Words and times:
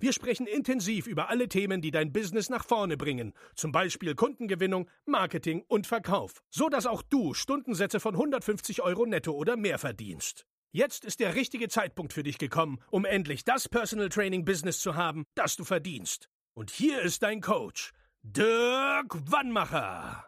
Wir 0.00 0.14
sprechen 0.14 0.46
intensiv 0.46 1.06
über 1.06 1.28
alle 1.28 1.46
Themen, 1.46 1.82
die 1.82 1.90
dein 1.90 2.10
Business 2.10 2.48
nach 2.48 2.64
vorne 2.64 2.96
bringen, 2.96 3.34
zum 3.54 3.70
Beispiel 3.70 4.14
Kundengewinnung, 4.14 4.88
Marketing 5.04 5.62
und 5.68 5.86
Verkauf, 5.86 6.42
so 6.48 6.70
dass 6.70 6.86
auch 6.86 7.02
du 7.02 7.34
Stundensätze 7.34 8.00
von 8.00 8.14
150 8.14 8.80
Euro 8.80 9.04
netto 9.04 9.32
oder 9.32 9.58
mehr 9.58 9.78
verdienst. 9.78 10.46
Jetzt 10.72 11.04
ist 11.04 11.20
der 11.20 11.34
richtige 11.34 11.68
Zeitpunkt 11.68 12.14
für 12.14 12.22
dich 12.22 12.38
gekommen, 12.38 12.80
um 12.90 13.04
endlich 13.04 13.44
das 13.44 13.68
Personal 13.68 14.08
Training 14.08 14.46
Business 14.46 14.80
zu 14.80 14.96
haben, 14.96 15.26
das 15.34 15.56
du 15.56 15.64
verdienst. 15.64 16.30
Und 16.54 16.70
hier 16.70 17.02
ist 17.02 17.22
dein 17.22 17.42
Coach, 17.42 17.92
Dirk 18.22 19.30
Wannmacher. 19.30 20.24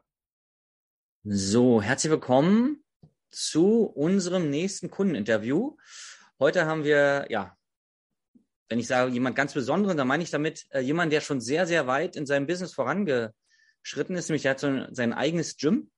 So, 1.24 1.80
herzlich 1.80 2.10
willkommen 2.10 2.84
zu 3.30 3.84
unserem 3.84 4.50
nächsten 4.50 4.90
Kundeninterview. 4.90 5.78
Heute 6.38 6.66
haben 6.66 6.84
wir, 6.84 7.24
ja, 7.30 7.56
wenn 8.72 8.78
ich 8.78 8.86
sage 8.86 9.12
jemand 9.12 9.36
ganz 9.36 9.52
Besonderen, 9.52 9.98
dann 9.98 10.08
meine 10.08 10.22
ich 10.22 10.30
damit 10.30 10.64
äh, 10.70 10.80
jemand, 10.80 11.12
der 11.12 11.20
schon 11.20 11.42
sehr, 11.42 11.66
sehr 11.66 11.86
weit 11.86 12.16
in 12.16 12.24
seinem 12.24 12.46
Business 12.46 12.72
vorangeschritten 12.72 14.16
ist, 14.16 14.30
nämlich 14.30 14.46
er 14.46 14.52
hat 14.52 14.60
so 14.60 14.86
sein 14.92 15.12
eigenes 15.12 15.58
Gym. 15.58 15.90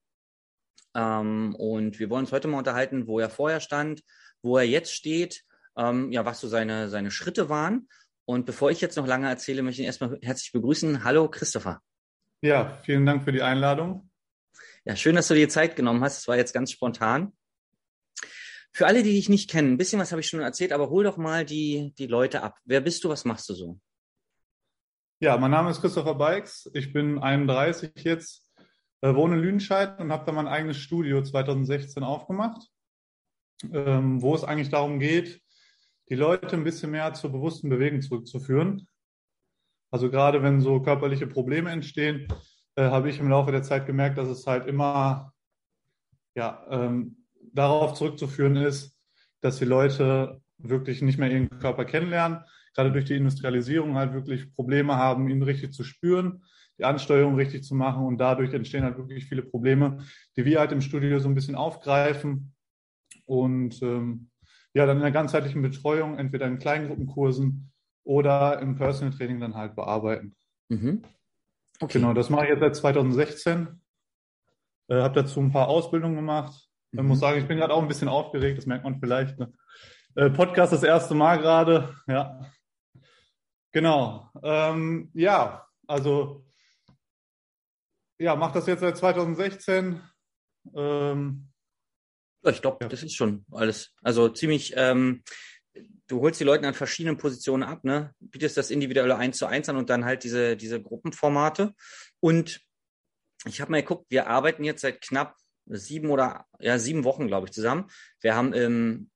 Ähm, 0.93 1.55
und 1.55 2.01
wir 2.01 2.11
wollen 2.11 2.25
uns 2.25 2.33
heute 2.33 2.49
mal 2.49 2.59
unterhalten, 2.59 3.07
wo 3.07 3.21
er 3.21 3.31
vorher 3.31 3.61
stand, 3.61 4.03
wo 4.43 4.59
er 4.59 4.65
jetzt 4.65 4.93
steht, 4.93 5.45
ähm, 5.77 6.11
ja, 6.11 6.25
was 6.25 6.41
so 6.41 6.49
seine, 6.49 6.89
seine 6.89 7.13
Schritte 7.13 7.49
waren. 7.49 7.89
Und 8.25 8.45
bevor 8.45 8.73
ich 8.73 8.81
jetzt 8.81 8.97
noch 8.97 9.07
lange 9.07 9.29
erzähle, 9.29 9.63
möchte 9.63 9.81
ich 9.81 9.85
ihn 9.85 9.87
erstmal 9.87 10.19
herzlich 10.21 10.51
begrüßen. 10.51 11.05
Hallo, 11.05 11.31
Christopher. 11.31 11.81
Ja, 12.43 12.81
vielen 12.83 13.07
Dank 13.07 13.23
für 13.23 13.31
die 13.31 13.43
Einladung. 13.43 14.11
Ja, 14.85 14.97
schön, 14.97 15.15
dass 15.15 15.29
du 15.29 15.35
dir 15.35 15.49
Zeit 15.49 15.77
genommen 15.77 16.03
hast. 16.03 16.19
Es 16.19 16.27
war 16.27 16.37
jetzt 16.37 16.53
ganz 16.53 16.73
spontan. 16.73 17.35
Für 18.75 18.87
alle, 18.87 19.03
die 19.03 19.13
dich 19.13 19.29
nicht 19.29 19.49
kennen, 19.49 19.73
ein 19.73 19.77
bisschen 19.77 20.01
was 20.01 20.11
habe 20.11 20.21
ich 20.21 20.29
schon 20.29 20.41
erzählt, 20.41 20.73
aber 20.73 20.91
hol 20.91 21.05
doch 21.05 21.17
mal 21.17 21.45
die, 21.45 21.95
die 21.97 22.07
Leute 22.07 22.43
ab. 22.43 22.59
Wer 22.65 22.81
bist 22.81 23.05
du? 23.05 23.09
Was 23.09 23.25
machst 23.25 23.49
du 23.49 23.55
so? 23.55 23.79
Ja, 25.21 25.39
mein 25.39 25.53
Name 25.53 25.71
ist 25.71 25.81
Christopher 25.81 26.17
Bikes. 26.17 26.71
Ich 26.75 26.93
bin 26.93 27.19
31 27.19 27.93
jetzt, 27.97 28.53
äh, 29.01 29.15
wohne 29.15 29.37
in 29.37 29.43
Lüdenscheid 29.43 30.01
und 30.01 30.13
habe 30.13 30.27
da 30.27 30.33
mein 30.33 30.49
eigenes 30.49 30.77
Studio 30.77 31.23
2016 31.23 32.03
aufgemacht 32.03 32.69
ähm, 33.73 34.21
wo 34.21 34.35
es 34.35 34.45
eigentlich 34.45 34.71
darum 34.71 34.99
geht, 34.99 35.41
die 36.11 36.15
Leute 36.15 36.57
ein 36.57 36.65
bisschen 36.65 36.91
mehr 36.91 37.15
zur 37.15 37.33
bewussten 37.33 37.69
Bewegung 37.69 38.03
zurückzuführen. 38.03 38.89
Also 39.91 40.11
gerade 40.11 40.43
wenn 40.43 40.61
so 40.61 40.81
körperliche 40.81 41.27
Probleme 41.27 41.71
entstehen, 41.71 42.29
äh, 42.77 42.83
habe 42.85 43.09
ich 43.09 43.21
im 43.21 43.29
Laufe 43.29 43.53
der 43.53 43.63
Zeit 43.63 43.87
gemerkt, 43.87 44.19
dass 44.19 44.29
es 44.29 44.47
halt 44.47 44.67
immer 44.67 45.33
ja, 46.37 46.67
ähm, 46.69 47.24
darauf 47.55 47.95
zurückzuführen 47.95 48.57
ist, 48.57 48.99
dass 49.41 49.59
die 49.59 49.65
Leute 49.65 50.41
wirklich 50.59 51.03
nicht 51.03 51.19
mehr 51.19 51.31
ihren 51.31 51.49
Körper 51.59 51.85
kennenlernen, 51.85 52.45
gerade 52.75 52.93
durch 52.93 53.05
die 53.05 53.17
Industrialisierung 53.17 53.95
halt 53.97 54.13
wirklich 54.13 54.55
Probleme 54.55 54.97
haben, 54.97 55.29
ihn 55.29 55.43
richtig 55.43 55.73
zu 55.73 55.85
spüren, 55.85 56.45
die 56.79 56.85
Ansteuerung 56.85 57.37
richtig 57.37 57.65
zu 57.65 57.75
machen 57.75 58.05
und 58.05 58.19
dadurch 58.19 58.53
entstehen 58.53 58.85
halt 58.85 58.99
wirklich 58.99 59.27
viele 59.27 59.43
Probleme, 59.43 59.99
die 60.37 60.45
wir 60.45 60.61
halt 60.61 60.73
im 60.73 60.81
Studio 60.81 61.19
so 61.19 61.29
ein 61.29 61.35
bisschen 61.35 61.55
aufgreifen 61.55 62.55
und 63.27 63.81
ähm, 63.83 64.31
ja, 64.75 64.87
dann 64.87 64.97
in 64.97 65.03
der 65.03 65.13
ganzheitlichen 65.13 65.63
Betreuung, 65.63 66.19
entweder 66.19 66.47
in 66.47 66.59
Kleingruppenkursen 66.59 67.71
oder 68.03 68.59
im 68.61 68.77
Personal 68.77 69.17
Training 69.17 69.41
dann 69.41 69.55
halt 69.55 69.77
bearbeiten. 69.77 70.35
Mhm. 70.69 71.03
Okay. 71.81 71.99
Genau, 71.99 72.13
das 72.13 72.31
mache 72.31 72.45
ich 72.45 72.51
jetzt 72.51 72.61
seit 72.61 72.77
2016. 72.77 73.81
Äh, 74.89 75.01
habe 75.01 75.23
dazu 75.23 75.41
ein 75.41 75.53
paar 75.53 75.69
Ausbildungen 75.69 76.17
gemacht. 76.17 76.64
Ich 76.95 77.01
mhm. 77.01 77.09
muss 77.09 77.19
sagen, 77.19 77.41
ich 77.41 77.49
bin 77.49 77.59
gerade 77.59 77.75
auch 77.75 77.83
ein 77.83 77.89
bisschen 77.89 78.09
aufgeregt, 78.09 78.57
das 78.57 78.67
merkt 78.67 78.85
man 78.85 79.01
vielleicht. 79.01 79.37
Ne? 79.37 79.53
Äh, 80.15 80.31
Podcast 80.31 80.73
das 80.73 80.85
erste 80.85 81.15
Mal 81.15 81.39
gerade, 81.39 81.97
ja. 82.07 82.41
Genau. 83.73 84.31
Ähm, 84.45 85.11
ja, 85.13 85.67
also 85.89 86.47
ja, 88.21 88.37
mache 88.37 88.55
das 88.55 88.69
jetzt 88.69 88.81
seit 88.81 88.97
2016. 88.97 90.01
Ähm, 90.77 91.49
ich 92.45 92.63
glaube, 92.63 92.79
ja. 92.83 92.89
das 92.89 93.03
ist 93.03 93.17
schon 93.17 93.45
alles. 93.51 93.93
Also 94.01 94.29
ziemlich, 94.29 94.75
ähm, 94.77 95.25
du 96.07 96.21
holst 96.21 96.39
die 96.39 96.45
Leute 96.45 96.69
an 96.69 96.75
verschiedenen 96.75 97.17
Positionen 97.17 97.65
ab, 97.65 97.83
ne? 97.83 98.15
Bietest 98.21 98.57
das 98.57 98.71
individuelle 98.71 99.17
eins 99.17 99.39
zu 99.39 99.47
eins 99.47 99.69
an 99.69 99.77
und 99.77 99.91
dann 99.91 100.05
halt 100.05 100.23
diese, 100.23 100.57
diese 100.57 100.81
Gruppenformate. 100.81 101.75
Und 102.21 102.61
ich 103.47 103.61
habe 103.61 103.73
mal 103.73 103.83
geguckt, 103.83 104.07
wir 104.11 104.29
arbeiten 104.29 104.63
jetzt 104.63 104.83
seit 104.83 105.01
knapp 105.01 105.35
sieben 105.67 106.11
oder 106.11 106.47
ja, 106.59 106.79
sieben 106.79 107.05
Wochen, 107.05 107.27
glaube 107.27 107.47
ich, 107.47 107.53
zusammen. 107.53 107.91
Wir 108.21 108.35
haben 108.37 108.53
im 108.53 109.11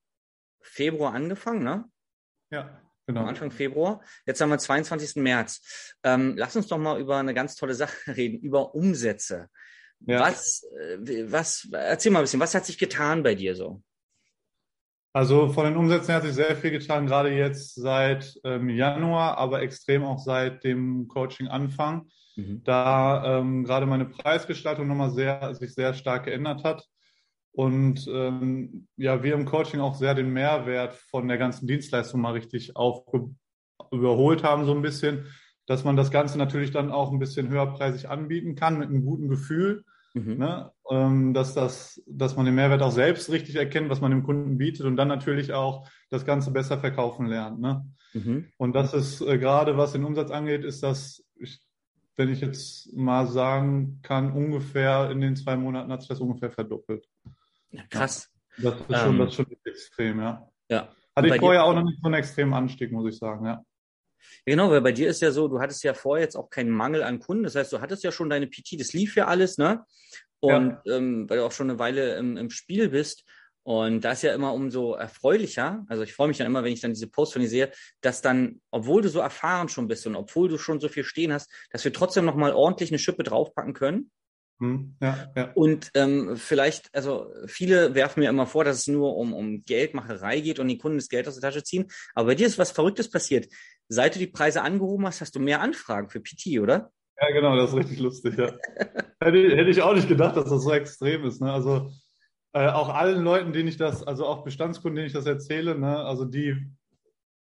Februar 0.61 1.13
angefangen, 1.13 1.63
ne? 1.63 1.85
Ja. 2.51 2.81
Genau. 3.07 3.25
Anfang 3.25 3.49
Februar. 3.49 4.01
Jetzt 4.27 4.39
haben 4.39 4.51
wir 4.51 4.59
22. 4.59 5.15
März. 5.15 5.95
Ähm, 6.03 6.35
lass 6.37 6.55
uns 6.55 6.67
doch 6.67 6.77
mal 6.77 7.01
über 7.01 7.17
eine 7.17 7.33
ganz 7.33 7.55
tolle 7.55 7.73
Sache 7.73 7.93
reden, 8.15 8.39
über 8.39 8.75
Umsätze. 8.75 9.49
Ja. 10.01 10.19
Was, 10.19 10.63
äh, 10.79 11.31
was, 11.31 11.67
erzähl 11.71 12.11
mal 12.11 12.19
ein 12.19 12.23
bisschen, 12.23 12.39
was 12.39 12.53
hat 12.53 12.67
sich 12.67 12.77
getan 12.77 13.23
bei 13.23 13.33
dir 13.33 13.55
so? 13.55 13.81
Also 15.11 15.49
von 15.49 15.65
den 15.65 15.75
Umsätzen 15.75 16.13
hat 16.13 16.21
sich 16.21 16.33
sehr 16.33 16.55
viel 16.55 16.69
getan, 16.69 17.07
gerade 17.07 17.31
jetzt 17.31 17.73
seit 17.73 18.39
ähm, 18.43 18.69
Januar, 18.69 19.39
aber 19.39 19.63
extrem 19.63 20.03
auch 20.03 20.19
seit 20.19 20.63
dem 20.63 21.07
Coaching-Anfang, 21.07 22.07
mhm. 22.39 22.61
da 22.63 23.39
ähm, 23.39 23.63
gerade 23.63 23.85
meine 23.85 24.05
Preisgestaltung 24.05 24.87
nochmal 24.87 25.11
sehr, 25.11 25.53
sich 25.55 25.73
sehr 25.73 25.93
stark 25.93 26.25
geändert 26.25 26.63
hat. 26.63 26.85
Und 27.51 28.07
ähm, 28.11 28.87
ja, 28.95 29.23
wir 29.23 29.33
im 29.33 29.45
Coaching 29.45 29.79
auch 29.79 29.95
sehr 29.95 30.13
den 30.13 30.31
Mehrwert 30.31 30.95
von 30.95 31.27
der 31.27 31.37
ganzen 31.37 31.67
Dienstleistung 31.67 32.21
mal 32.21 32.33
richtig 32.33 32.75
auf 32.75 33.03
überholt 33.91 34.43
haben, 34.43 34.65
so 34.65 34.73
ein 34.73 34.83
bisschen 34.83 35.25
dass 35.69 35.83
man 35.83 35.95
das 35.95 36.09
Ganze 36.09 36.39
natürlich 36.39 36.71
dann 36.71 36.91
auch 36.91 37.11
ein 37.11 37.19
bisschen 37.19 37.47
höherpreisig 37.47 38.09
anbieten 38.09 38.55
kann 38.55 38.79
mit 38.79 38.89
einem 38.89 39.05
guten 39.05 39.29
Gefühl. 39.29 39.85
Mhm. 40.15 40.37
Ne? 40.37 40.71
Ähm, 40.89 41.35
dass, 41.35 41.53
das, 41.53 42.01
dass 42.07 42.35
man 42.35 42.47
den 42.47 42.55
Mehrwert 42.55 42.81
auch 42.81 42.91
selbst 42.91 43.29
richtig 43.31 43.55
erkennt, 43.55 43.87
was 43.87 44.01
man 44.01 44.09
dem 44.09 44.23
Kunden 44.23 44.57
bietet 44.57 44.87
und 44.87 44.97
dann 44.97 45.07
natürlich 45.07 45.53
auch 45.53 45.87
das 46.09 46.25
Ganze 46.25 46.49
besser 46.49 46.79
verkaufen 46.79 47.27
lernt. 47.27 47.59
Ne? 47.59 47.85
Mhm. 48.13 48.47
Und 48.57 48.73
das 48.73 48.95
ist 48.95 49.21
äh, 49.21 49.37
gerade, 49.37 49.77
was 49.77 49.91
den 49.91 50.05
Umsatz 50.05 50.31
angeht, 50.31 50.65
ist 50.65 50.81
das, 50.81 51.23
ich, 51.39 51.59
wenn 52.19 52.31
ich 52.31 52.41
jetzt 52.41 52.93
mal 52.93 53.25
sagen 53.27 54.01
kann, 54.03 54.33
ungefähr 54.33 55.09
in 55.09 55.21
den 55.21 55.37
zwei 55.37 55.55
Monaten 55.55 55.89
hat 55.91 56.01
sich 56.01 56.09
das 56.09 56.19
ungefähr 56.19 56.51
verdoppelt. 56.51 57.07
Ja, 57.71 57.83
krass. 57.89 58.29
Das 58.57 58.75
ist, 58.75 58.99
schon, 58.99 59.13
ähm, 59.13 59.17
das 59.19 59.29
ist 59.29 59.35
schon 59.35 59.45
extrem, 59.63 60.19
ja. 60.19 60.51
Ja. 60.67 60.93
Hatte 61.15 61.29
ich 61.29 61.39
vorher 61.39 61.63
auch 61.63 61.73
noch 61.73 61.83
nicht 61.83 61.99
so 62.01 62.07
einen 62.07 62.15
extremen 62.15 62.53
Anstieg, 62.53 62.91
muss 62.91 63.11
ich 63.11 63.17
sagen, 63.17 63.45
ja. 63.45 63.63
Genau, 64.45 64.69
weil 64.69 64.81
bei 64.81 64.91
dir 64.91 65.09
ist 65.09 65.21
ja 65.21 65.31
so, 65.31 65.47
du 65.47 65.61
hattest 65.61 65.81
ja 65.85 65.93
vorher 65.93 66.25
jetzt 66.25 66.35
auch 66.35 66.49
keinen 66.49 66.71
Mangel 66.71 67.03
an 67.03 67.19
Kunden. 67.19 67.43
Das 67.43 67.55
heißt, 67.55 67.71
du 67.71 67.79
hattest 67.79 68.03
ja 68.03 68.11
schon 68.11 68.29
deine 68.29 68.47
PT, 68.47 68.77
das 68.77 68.91
lief 68.91 69.15
ja 69.15 69.27
alles, 69.27 69.57
ne? 69.57 69.85
Und 70.41 70.77
ja. 70.83 70.97
ähm, 70.97 71.29
weil 71.29 71.37
du 71.37 71.45
auch 71.45 71.53
schon 71.53 71.69
eine 71.69 71.79
Weile 71.79 72.17
im, 72.17 72.35
im 72.35 72.49
Spiel 72.49 72.89
bist. 72.89 73.23
Und 73.69 74.01
das 74.01 74.17
ist 74.17 74.21
ja 74.23 74.33
immer 74.33 74.51
umso 74.55 74.95
erfreulicher. 74.95 75.85
Also 75.89 76.01
ich 76.01 76.15
freue 76.15 76.27
mich 76.27 76.39
dann 76.39 76.47
immer, 76.47 76.63
wenn 76.63 76.73
ich 76.73 76.81
dann 76.81 76.95
diese 76.95 77.07
Posts 77.07 77.33
von 77.33 77.41
dir 77.43 77.47
sehe, 77.47 77.71
dass 78.01 78.23
dann, 78.23 78.61
obwohl 78.71 79.03
du 79.03 79.09
so 79.09 79.19
erfahren 79.19 79.69
schon 79.69 79.87
bist 79.87 80.07
und 80.07 80.15
obwohl 80.15 80.49
du 80.49 80.57
schon 80.57 80.79
so 80.79 80.89
viel 80.89 81.03
stehen 81.03 81.31
hast, 81.31 81.51
dass 81.69 81.85
wir 81.85 81.93
trotzdem 81.93 82.25
nochmal 82.25 82.51
ordentlich 82.51 82.89
eine 82.89 82.97
Schippe 82.97 83.21
draufpacken 83.21 83.75
können. 83.75 84.09
Hm, 84.59 84.95
ja, 84.99 85.31
ja. 85.35 85.51
Und 85.53 85.91
ähm, 85.93 86.35
vielleicht, 86.35 86.89
also 86.95 87.31
viele 87.45 87.93
werfen 87.93 88.21
mir 88.21 88.29
immer 88.29 88.47
vor, 88.47 88.63
dass 88.63 88.77
es 88.77 88.87
nur 88.87 89.15
um, 89.15 89.33
um 89.33 89.63
Geldmacherei 89.63 90.39
geht 90.39 90.57
und 90.57 90.67
die 90.67 90.79
Kunden 90.79 90.97
das 90.97 91.07
Geld 91.07 91.27
aus 91.27 91.35
der 91.39 91.47
Tasche 91.47 91.63
ziehen. 91.63 91.91
Aber 92.15 92.29
bei 92.29 92.35
dir 92.35 92.47
ist 92.47 92.57
was 92.57 92.71
Verrücktes 92.71 93.11
passiert. 93.11 93.53
Seit 93.87 94.15
du 94.15 94.19
die 94.19 94.25
Preise 94.25 94.63
angehoben 94.63 95.05
hast, 95.05 95.21
hast 95.21 95.35
du 95.35 95.39
mehr 95.39 95.61
Anfragen 95.61 96.09
für 96.09 96.21
PT, 96.21 96.59
oder? 96.59 96.91
Ja, 97.21 97.31
genau, 97.33 97.55
das 97.55 97.69
ist 97.69 97.77
richtig 97.77 97.99
lustig, 97.99 98.35
ja. 98.35 98.51
hätte, 99.21 99.55
hätte, 99.55 99.69
ich 99.69 99.83
auch 99.83 99.93
nicht 99.93 100.07
gedacht, 100.07 100.37
dass 100.37 100.49
das 100.49 100.63
so 100.63 100.71
extrem 100.71 101.23
ist. 101.25 101.39
Ne? 101.39 101.53
Also 101.53 101.91
äh, 102.53 102.67
auch 102.67 102.89
allen 102.89 103.23
Leuten, 103.23 103.53
denen 103.53 103.67
ich 103.67 103.77
das, 103.77 104.05
also 104.05 104.25
auch 104.25 104.43
Bestandskunden, 104.43 104.95
denen 104.95 105.07
ich 105.07 105.13
das 105.13 105.25
erzähle, 105.25 105.77
ne? 105.77 105.97
also 105.97 106.25
die, 106.25 106.55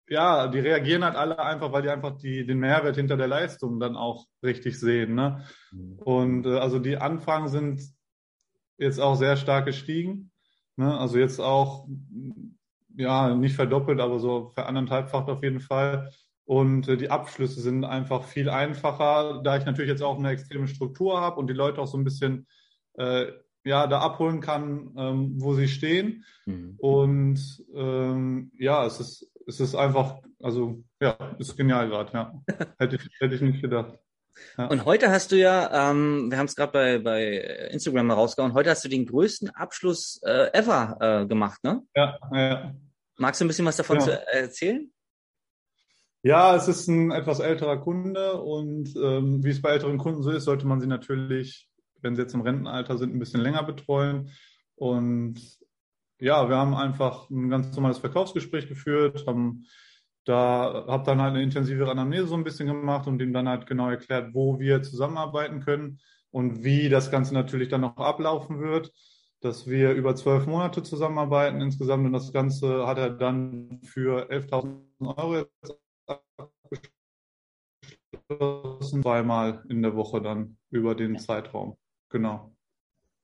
ja, 0.08 0.49
die 0.49 0.61
reagieren 0.61 1.05
halt 1.05 1.17
alle 1.17 1.38
einfach, 1.38 1.73
weil 1.73 1.82
die 1.82 1.91
einfach 1.91 2.17
die, 2.17 2.46
den 2.46 2.58
Mehrwert 2.58 2.96
hinter 2.96 3.17
der 3.17 3.29
Leistung 3.29 3.81
dann 3.81 3.96
auch 3.96 4.26
richtig 4.43 4.79
sehen. 4.79 5.14
Ne? 5.14 5.44
Mhm. 5.73 5.99
Und 5.99 6.46
äh, 6.46 6.58
also 6.58 6.79
die 6.79 6.96
Anfragen 6.96 7.49
sind 7.49 7.82
jetzt 8.79 9.00
auch 9.00 9.17
sehr 9.17 9.37
stark 9.37 9.67
gestiegen. 9.67 10.31
Ne? 10.76 10.96
Also 10.99 11.19
jetzt 11.19 11.41
auch, 11.41 11.88
ja, 12.96 13.35
nicht 13.35 13.56
verdoppelt, 13.56 14.00
aber 14.00 14.19
so 14.19 14.52
veranderthalbfacht 14.55 15.29
auf 15.29 15.43
jeden 15.43 15.61
Fall. 15.61 16.11
Und 16.44 16.88
äh, 16.88 16.96
die 16.96 17.11
Abschlüsse 17.11 17.61
sind 17.61 17.85
einfach 17.85 18.25
viel 18.25 18.50
einfacher, 18.50 19.41
da 19.43 19.56
ich 19.56 19.64
natürlich 19.64 19.91
jetzt 19.91 20.02
auch 20.02 20.19
eine 20.19 20.31
extreme 20.31 20.69
Struktur 20.69 21.20
habe 21.20 21.41
und 21.41 21.49
die 21.49 21.55
Leute 21.55 21.81
auch 21.81 21.87
so 21.87 21.96
ein 21.96 22.05
bisschen 22.05 22.46
äh, 22.94 23.32
ja, 23.64 23.87
da 23.87 24.00
abholen 24.00 24.40
kann, 24.40 24.94
ähm, 24.96 25.34
wo 25.38 25.55
sie 25.55 25.69
stehen. 25.69 26.25
Mhm. 26.46 26.75
Und 26.78 27.64
ähm, 27.75 28.52
ja, 28.58 28.87
es 28.87 29.00
ist, 29.00 29.31
es 29.46 29.61
ist 29.61 29.75
einfach, 29.75 30.19
also 30.43 30.82
ja, 31.00 31.16
ist 31.38 31.56
genial 31.56 31.88
gerade, 31.88 32.12
ja. 32.12 32.43
hätte, 32.78 32.96
ich, 32.96 33.08
hätte 33.19 33.34
ich 33.34 33.40
nicht 33.40 33.62
gedacht. 33.62 33.99
Ja. 34.58 34.66
Und 34.66 34.84
heute 34.84 35.11
hast 35.11 35.32
du 35.32 35.37
ja, 35.37 35.90
ähm, 35.90 36.31
wir 36.31 36.38
haben 36.38 36.46
es 36.46 36.56
gerade 36.56 36.72
bei, 36.72 36.99
bei 36.99 37.37
Instagram 37.70 38.08
mal 38.08 38.14
rausgehauen, 38.14 38.55
heute 38.55 38.70
hast 38.70 38.84
du 38.84 38.88
den 38.88 39.06
größten 39.06 39.50
Abschluss 39.50 40.20
äh, 40.25 40.50
ever 40.52 40.96
äh, 41.00 41.26
gemacht, 41.26 41.62
ne? 41.62 41.82
Ja, 41.94 42.19
ja. 42.32 42.75
Magst 43.17 43.40
du 43.40 43.44
ein 43.44 43.49
bisschen 43.49 43.64
was 43.64 43.76
davon 43.76 43.99
ja. 43.99 44.02
zu 44.02 44.34
erzählen? 44.34 44.90
Ja, 46.22 46.56
es 46.56 46.69
ist 46.69 46.88
ein 46.88 47.10
etwas 47.10 47.38
älterer 47.38 47.76
Kunde 47.78 48.40
und 48.40 48.94
ähm, 48.96 49.44
wie 49.44 49.50
es 49.50 49.62
bei 49.62 49.70
älteren 49.70 49.99
Kunden 49.99 50.22
so 50.22 50.31
ist, 50.31 50.44
sollte 50.44 50.67
man 50.67 50.81
sie 50.81 50.87
natürlich, 50.87 51.69
wenn 52.04 52.14
sie 52.14 52.22
jetzt 52.22 52.34
im 52.34 52.42
Rentenalter 52.42 52.98
sind, 52.98 53.14
ein 53.14 53.18
bisschen 53.18 53.40
länger 53.40 53.64
betreuen. 53.64 54.30
Und 54.76 55.40
ja, 56.20 56.48
wir 56.48 56.56
haben 56.56 56.74
einfach 56.74 57.28
ein 57.30 57.50
ganz 57.50 57.74
normales 57.74 57.98
Verkaufsgespräch 57.98 58.68
geführt, 58.68 59.26
haben 59.26 59.66
da 60.24 60.86
habe 60.88 61.04
dann 61.04 61.20
halt 61.20 61.34
eine 61.34 61.42
intensivere 61.42 61.90
Anamnese 61.90 62.28
so 62.28 62.34
ein 62.34 62.44
bisschen 62.44 62.66
gemacht 62.66 63.06
und 63.06 63.20
ihm 63.20 63.32
dann 63.32 63.48
halt 63.48 63.66
genau 63.66 63.90
erklärt, 63.90 64.32
wo 64.34 64.58
wir 64.58 64.82
zusammenarbeiten 64.82 65.60
können 65.60 66.00
und 66.30 66.64
wie 66.64 66.88
das 66.88 67.10
Ganze 67.10 67.34
natürlich 67.34 67.68
dann 67.68 67.82
noch 67.82 67.98
ablaufen 67.98 68.60
wird, 68.60 68.90
dass 69.40 69.66
wir 69.66 69.92
über 69.92 70.16
zwölf 70.16 70.46
Monate 70.46 70.82
zusammenarbeiten 70.82 71.60
insgesamt 71.60 72.06
und 72.06 72.12
das 72.12 72.32
Ganze 72.32 72.86
hat 72.86 72.96
er 72.98 73.10
dann 73.10 73.80
für 73.84 74.30
11.000 74.30 75.16
Euro 75.18 75.44
abgeschlossen, 78.30 79.02
zweimal 79.02 79.62
in 79.68 79.82
der 79.82 79.94
Woche 79.94 80.22
dann 80.22 80.56
über 80.70 80.94
den 80.94 81.18
Zeitraum. 81.18 81.76
Genau. 82.14 82.55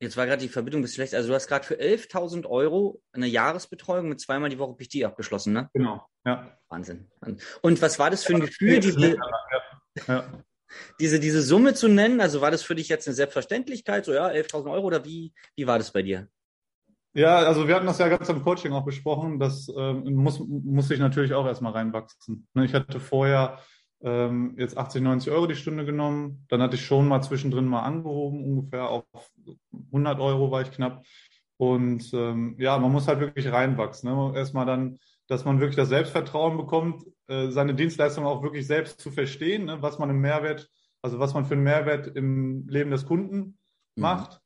Jetzt 0.01 0.17
war 0.17 0.27
gerade 0.27 0.43
die 0.43 0.49
Verbindung 0.49 0.81
ein 0.81 0.83
bisschen 0.83 0.97
schlecht. 0.97 1.15
Also 1.15 1.29
du 1.29 1.35
hast 1.37 1.47
gerade 1.47 1.65
für 1.65 1.77
11.000 1.77 2.45
Euro 2.45 3.01
eine 3.13 3.29
Jahresbetreuung 3.29 4.09
mit 4.09 4.21
zweimal 4.21 4.51
die 4.51 4.59
Woche 4.59 4.75
PT 4.75 5.05
abgeschlossen, 5.05 5.53
ne? 5.53 5.71
Genau, 5.75 6.05
ja. 6.27 6.59
Wahnsinn. 6.69 7.09
Und 7.63 7.81
was 7.83 8.01
war 8.01 8.11
das 8.11 8.25
für 8.25 8.35
ein 8.35 8.41
Gefühl, 8.41 8.81
diese, 8.81 9.17
ja. 10.09 10.43
diese, 10.99 11.21
diese 11.21 11.41
Summe 11.41 11.75
zu 11.75 11.87
nennen? 11.87 12.21
Also 12.21 12.41
war 12.41 12.51
das 12.51 12.65
für 12.65 12.75
dich 12.75 12.89
jetzt 12.89 13.07
eine 13.07 13.15
Selbstverständlichkeit, 13.15 14.07
so 14.07 14.13
ja, 14.13 14.27
11.000 14.27 14.73
Euro 14.73 14.89
oder 14.89 15.05
wie, 15.05 15.33
wie 15.55 15.69
war 15.69 15.79
das 15.79 15.93
bei 15.93 16.03
dir? 16.03 16.29
Ja, 17.13 17.39
also 17.39 17.69
wir 17.69 17.77
hatten 17.77 17.87
das 17.87 17.99
ja 17.99 18.09
ganz 18.09 18.29
am 18.29 18.43
Coaching 18.43 18.73
auch 18.73 18.85
besprochen. 18.85 19.39
Das 19.39 19.69
ähm, 19.69 20.15
muss, 20.15 20.41
muss 20.41 20.91
ich 20.91 20.99
natürlich 20.99 21.33
auch 21.33 21.47
erstmal 21.47 21.75
reinwachsen. 21.75 22.49
Ne, 22.55 22.65
ich 22.65 22.75
hatte 22.75 22.99
vorher 22.99 23.61
ähm, 24.03 24.55
jetzt 24.57 24.77
80, 24.77 25.03
90 25.03 25.33
Euro 25.33 25.47
die 25.47 25.57
Stunde 25.57 25.85
genommen. 25.85 26.45
Dann 26.49 26.63
hatte 26.63 26.77
ich 26.77 26.85
schon 26.85 27.09
mal 27.09 27.23
zwischendrin 27.23 27.67
mal 27.67 27.83
angehoben, 27.83 28.45
ungefähr 28.45 28.89
auf 28.89 29.05
100 29.93 30.21
Euro 30.21 30.51
war 30.51 30.63
ich 30.63 30.71
knapp. 30.71 31.05
Und 31.57 32.11
ähm, 32.15 32.57
ja, 32.59 32.79
man 32.79 32.91
muss 32.91 33.09
halt 33.09 33.21
wirklich 33.21 33.53
reinwachsen. 33.53 34.11
Ne? 34.11 34.33
Erstmal 34.35 34.65
dann, 34.65 34.99
dass 35.29 35.45
man 35.45 35.61
wirklich 35.61 35.77
das 35.77 35.91
Selbstvertrauen 35.91 36.57
bekommt, 36.57 37.05
äh, 37.29 37.51
seine 37.51 37.75
Dienstleistung 37.75 38.25
auch 38.25 38.43
wirklich 38.43 38.67
selbst 38.67 39.01
zu 39.01 39.11
verstehen, 39.11 39.67
ne? 39.67 39.83
was 39.83 39.99
man 39.99 40.09
im 40.09 40.21
Mehrwert, 40.21 40.71
also 41.03 41.19
was 41.19 41.35
man 41.35 41.45
für 41.45 41.55
einen 41.55 41.65
Mehrwert 41.65 42.07
im 42.17 42.67
Leben 42.69 42.91
des 42.91 43.05
Kunden 43.05 43.37
mhm. 43.37 44.03
macht 44.03 44.41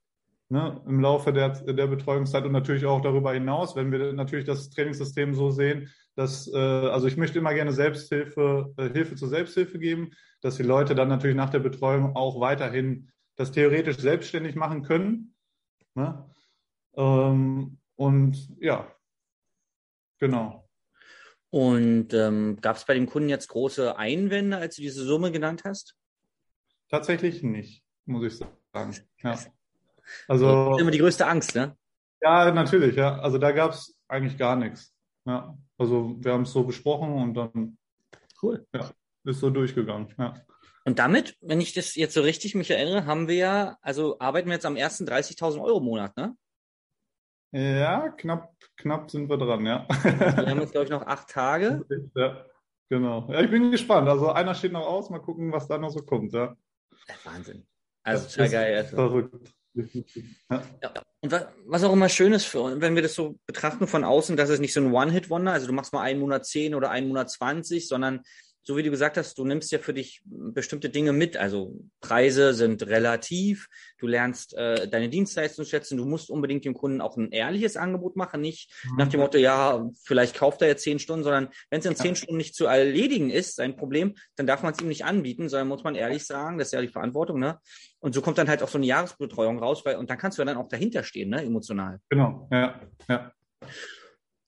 ne, 0.49 0.81
im 0.87 1.01
Laufe 1.01 1.33
der, 1.33 1.51
der 1.51 1.87
Betreuungszeit 1.87 2.45
und 2.45 2.53
natürlich 2.53 2.87
auch 2.87 3.01
darüber 3.01 3.33
hinaus, 3.33 3.77
wenn 3.77 3.93
wir 3.93 4.13
natürlich 4.13 4.45
das 4.45 4.71
Trainingssystem 4.71 5.35
so 5.35 5.51
sehen, 5.51 5.91
dass, 6.15 6.53
äh, 6.53 6.57
also 6.57 7.07
ich 7.07 7.17
möchte 7.17 7.39
immer 7.39 7.55
gerne 7.55 7.73
Selbsthilfe, 7.73 8.73
äh, 8.77 8.91
Hilfe 8.91 9.17
zur 9.17 9.29
Selbsthilfe 9.29 9.79
geben, 9.79 10.13
dass 10.41 10.57
die 10.57 10.63
Leute 10.63 10.95
dann 10.95 11.09
natürlich 11.09 11.37
nach 11.37 11.51
der 11.51 11.59
Betreuung 11.59 12.15
auch 12.17 12.41
weiterhin 12.41 13.11
das 13.37 13.53
theoretisch 13.53 13.99
selbstständig 13.99 14.55
machen 14.55 14.83
können. 14.83 15.35
Ne? 15.95 16.29
Ähm, 16.97 17.79
und 17.97 18.49
ja, 18.61 18.93
genau. 20.19 20.69
Und 21.51 22.13
ähm, 22.13 22.59
gab 22.61 22.77
es 22.77 22.85
bei 22.85 22.95
dem 22.95 23.07
Kunden 23.07 23.29
jetzt 23.29 23.49
große 23.49 23.97
Einwände, 23.97 24.57
als 24.57 24.77
du 24.77 24.83
diese 24.83 25.05
Summe 25.05 25.31
genannt 25.31 25.63
hast? 25.65 25.97
Tatsächlich 26.89 27.43
nicht, 27.43 27.85
muss 28.07 28.25
ich 28.25 28.37
sagen. 28.73 28.95
Ja. 29.23 29.39
Also, 30.29 30.47
das 30.47 30.77
ist 30.77 30.83
immer 30.83 30.91
die 30.91 30.99
größte 30.99 31.27
Angst, 31.27 31.55
ne? 31.55 31.77
Ja, 32.21 32.51
natürlich, 32.51 32.97
ja. 32.97 33.19
Also 33.21 33.39
da 33.39 33.53
gab 33.53 33.73
es 33.73 33.99
eigentlich 34.09 34.39
gar 34.39 34.57
nichts. 34.57 34.94
Ja. 35.27 35.57
Also 35.79 36.17
wir 36.19 36.33
haben 36.33 36.43
es 36.43 36.53
so 36.53 36.65
besprochen 36.65 37.13
und 37.15 37.35
dann 37.35 37.79
cool. 38.43 38.67
Ja, 38.75 38.91
ist 39.25 39.41
so 39.41 39.51
durchgegangen. 39.51 40.13
Ja. 40.19 40.35
Und 40.85 40.99
damit, 40.99 41.37
wenn 41.41 41.61
ich 41.61 41.73
das 41.73 41.95
jetzt 41.95 42.15
so 42.15 42.21
richtig 42.21 42.55
mich 42.55 42.71
erinnere, 42.71 43.07
haben 43.07 43.27
wir 43.27 43.37
ja, 43.37 43.79
also 43.81 44.19
arbeiten 44.19 44.49
wir 44.49 44.55
jetzt 44.55 44.67
am 44.67 44.77
ersten 44.77 45.07
30.000 45.07 45.63
Euro 45.63 45.79
im 45.79 45.85
Monat, 45.85 46.17
ne? 46.17 46.37
Ja, 47.53 48.11
knapp, 48.11 48.53
knapp 48.77 49.11
sind 49.11 49.31
wir 49.31 49.39
dran, 49.39 49.65
ja. 49.65 49.87
wir 49.89 50.47
haben 50.47 50.61
jetzt, 50.61 50.73
glaube 50.73 50.85
ich, 50.85 50.91
noch 50.91 51.07
acht 51.07 51.29
Tage. 51.31 51.85
Ja, 52.17 52.45
genau. 52.89 53.33
Ja, 53.33 53.41
ich 53.41 53.51
bin 53.51 53.71
gespannt. 53.71 54.09
Also 54.09 54.31
einer 54.31 54.55
steht 54.55 54.73
noch 54.73 54.87
aus, 54.87 55.09
mal 55.09 55.21
gucken, 55.21 55.53
was 55.53 55.67
da 55.69 55.79
noch 55.79 55.91
so 55.91 56.01
kommt, 56.01 56.33
ja. 56.33 56.55
Wahnsinn. 57.25 57.67
Also 58.03 58.29
total 58.29 58.51
geil. 58.51 58.77
Also. 58.77 58.97
Verrückt. 58.97 59.55
Ja. 59.75 60.63
Und 61.21 61.33
was 61.67 61.85
auch 61.85 61.93
immer 61.93 62.09
schön 62.09 62.33
ist, 62.33 62.45
für, 62.45 62.81
wenn 62.81 62.95
wir 62.95 63.03
das 63.03 63.15
so 63.15 63.39
betrachten 63.47 63.87
von 63.87 64.05
außen, 64.05 64.37
dass 64.37 64.51
es 64.51 64.61
nicht 64.61 64.73
so 64.73 64.81
ein 64.81 64.93
One-Hit-Wonder, 64.93 65.53
also 65.53 65.67
du 65.67 65.73
machst 65.73 65.93
mal 65.93 66.03
einen 66.03 66.21
Monat 66.21 66.47
10 66.47 66.75
oder 66.75 66.91
einen 66.91 67.09
Monat 67.09 67.31
20, 67.31 67.89
sondern 67.89 68.21
so 68.67 68.77
wie 68.77 68.83
du 68.83 68.91
gesagt 68.91 69.19
hast, 69.19 69.37
du 69.37 69.45
nimmst 69.45 69.71
ja 69.73 69.79
für 69.79 69.93
dich 69.93 70.23
bestimmte 70.25 70.89
Dinge 70.89 71.13
mit. 71.13 71.37
Also 71.37 71.79
Preise 72.01 72.55
sind 72.55 72.87
relativ, 72.87 73.69
du 73.99 74.07
lernst 74.07 74.55
äh, 74.55 74.89
deine 74.89 75.11
Dienstleistung 75.11 75.67
schätzen, 75.67 75.99
du 75.99 76.07
musst 76.07 76.31
unbedingt 76.31 76.65
dem 76.65 76.75
Kunden 76.75 77.03
auch 77.03 77.17
ein 77.19 77.31
ehrliches 77.31 77.77
Angebot 77.77 78.17
machen, 78.17 78.41
nicht 78.41 78.73
mhm. 78.85 78.97
nach 78.97 79.09
dem 79.09 79.21
Motto, 79.21 79.37
ja, 79.37 79.87
vielleicht 80.03 80.35
kauft 80.35 80.63
er 80.63 80.69
jetzt 80.69 80.83
zehn 80.83 80.99
Stunden, 80.99 81.25
sondern 81.25 81.49
wenn 81.69 81.81
es 81.81 81.87
in 81.87 81.95
zehn 81.95 82.13
ja. 82.13 82.15
Stunden 82.15 82.39
nicht 82.39 82.55
zu 82.55 82.65
erledigen 82.65 83.31
ist, 83.31 83.57
sein 83.57 83.77
Problem, 83.77 84.15
dann 84.37 84.47
darf 84.47 84.63
man 84.63 84.73
es 84.73 84.81
ihm 84.81 84.89
nicht 84.89 85.05
anbieten, 85.05 85.51
sondern 85.51 85.69
muss 85.69 85.85
man 85.85 85.95
ehrlich 85.95 86.25
sagen, 86.25 86.57
das 86.57 86.69
ist 86.69 86.73
ja 86.73 86.81
die 86.81 86.89
Verantwortung, 86.89 87.39
ne? 87.39 87.59
Und 88.01 88.15
so 88.15 88.23
kommt 88.23 88.39
dann 88.39 88.49
halt 88.49 88.63
auch 88.63 88.69
so 88.69 88.79
eine 88.79 88.87
Jahresbetreuung 88.87 89.59
raus, 89.59 89.85
weil, 89.85 89.97
und 89.97 90.11
dann 90.11 90.19
kannst 90.19 90.39
du 90.39 90.43
ja 90.43 90.47
dann 90.47 90.57
auch 90.57 90.69
dahinter 90.69 91.03
stehen, 91.05 91.31
ne, 91.31 91.43
emotional. 91.43 92.01
Genau, 92.09 92.49
ja, 92.51 92.81
ja. 93.09 93.33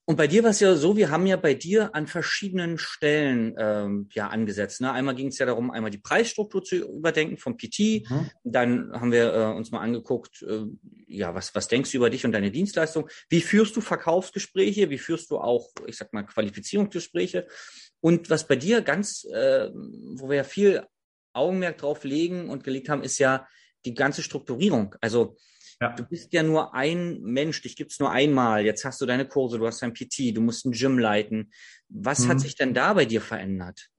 Und 0.09 0.17
bei 0.17 0.29
dir 0.29 0.45
war 0.45 0.51
es 0.51 0.61
ja 0.61 0.77
so, 0.77 0.97
wir 0.97 1.11
haben 1.11 1.27
ja 1.27 1.37
bei 1.37 1.55
dir 1.55 1.93
an 1.97 2.07
verschiedenen 2.07 2.79
Stellen 2.79 3.57
ähm, 3.59 4.09
ja 4.13 4.29
angesetzt. 4.29 4.81
Ne? 4.81 4.93
Einmal 4.93 5.17
ging 5.17 5.29
es 5.29 5.39
ja 5.39 5.47
darum, 5.47 5.73
einmal 5.73 5.91
die 5.91 5.99
Preisstruktur 5.99 6.63
zu 6.63 6.77
überdenken 6.77 7.39
vom 7.39 7.57
PT. 7.57 8.09
Mhm. 8.09 8.31
Dann 8.45 8.93
haben 8.93 9.11
wir 9.11 9.35
äh, 9.35 9.47
uns 9.53 9.73
mal 9.73 9.81
angeguckt, 9.81 10.43
äh, 10.43 10.63
ja, 11.09 11.35
was, 11.35 11.57
was 11.57 11.67
denkst 11.67 11.91
du 11.91 11.97
über 11.97 12.09
dich 12.09 12.25
und 12.25 12.31
deine 12.31 12.53
Dienstleistung? 12.53 13.09
Wie 13.29 13.41
führst 13.41 13.75
du 13.75 13.81
Verkaufsgespräche? 13.81 14.91
Wie 14.91 14.99
führst 14.99 15.29
du 15.33 15.39
auch, 15.39 15.71
ich 15.89 15.97
sag 15.97 16.13
mal, 16.13 16.23
Qualifizierungsgespräche? 16.23 17.49
Und 18.01 18.31
was 18.31 18.47
bei 18.47 18.55
dir 18.55 18.83
ganz, 18.83 19.25
äh, 19.25 19.71
wo 19.73 20.29
wir 20.29 20.37
ja 20.37 20.45
viel 20.45 20.87
Augenmerk 21.33 21.79
drauf 21.79 22.05
legen 22.05 22.49
und 22.49 22.63
gelegt 22.63 22.89
haben, 22.89 23.03
ist 23.03 23.19
ja 23.19 23.49
die 23.85 23.95
ganze 23.95 24.23
Strukturierung. 24.23 24.95
Also 25.01 25.37
ja. 25.81 25.93
Du 25.93 26.05
bist 26.05 26.33
ja 26.33 26.43
nur 26.43 26.75
ein 26.75 27.21
Mensch, 27.23 27.61
dich 27.61 27.77
gibt's 27.77 28.01
nur 28.01 28.11
einmal. 28.11 28.65
Jetzt 28.65 28.85
hast 28.85 29.01
du 29.01 29.07
deine 29.07 29.27
Kurse, 29.27 29.59
du 29.59 29.67
hast 29.67 29.83
dein 29.83 29.93
PT, 29.93 30.35
du 30.35 30.41
musst 30.41 30.65
ein 30.65 30.73
Gym 30.73 30.99
leiten. 30.99 31.51
Was 31.89 32.21
mhm. 32.21 32.29
hat 32.29 32.41
sich 32.41 32.57
denn 32.57 32.73
da 32.73 32.95
bei 32.95 33.05
dir 33.05 33.21
verändert? 33.21 33.91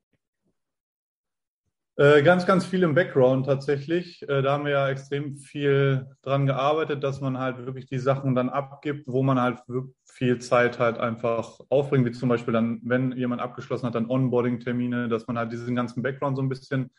Äh, 1.99 2.21
ganz, 2.21 2.45
ganz 2.45 2.63
viel 2.63 2.83
im 2.83 2.93
Background 2.93 3.47
tatsächlich. 3.47 4.21
Äh, 4.29 4.43
da 4.43 4.53
haben 4.53 4.65
wir 4.65 4.71
ja 4.71 4.89
extrem 4.89 5.35
viel 5.35 6.07
dran 6.21 6.45
gearbeitet, 6.45 7.03
dass 7.03 7.21
man 7.21 7.39
halt 7.39 7.57
wirklich 7.65 7.87
die 7.87 7.97
Sachen 7.97 8.35
dann 8.35 8.49
abgibt, 8.49 9.07
wo 9.07 9.23
man 9.23 9.41
halt 9.41 9.61
viel 10.05 10.37
Zeit 10.37 10.77
halt 10.77 10.99
einfach 10.99 11.59
aufbringt, 11.69 12.05
wie 12.05 12.11
zum 12.11 12.29
Beispiel 12.29 12.53
dann, 12.53 12.81
wenn 12.83 13.13
jemand 13.13 13.41
abgeschlossen 13.41 13.87
hat, 13.87 13.95
dann 13.95 14.09
Onboarding-Termine, 14.09 15.09
dass 15.09 15.25
man 15.25 15.39
halt 15.39 15.51
diesen 15.51 15.75
ganzen 15.75 16.03
Background 16.03 16.37
so 16.37 16.43
ein 16.43 16.49
bisschen 16.49 16.91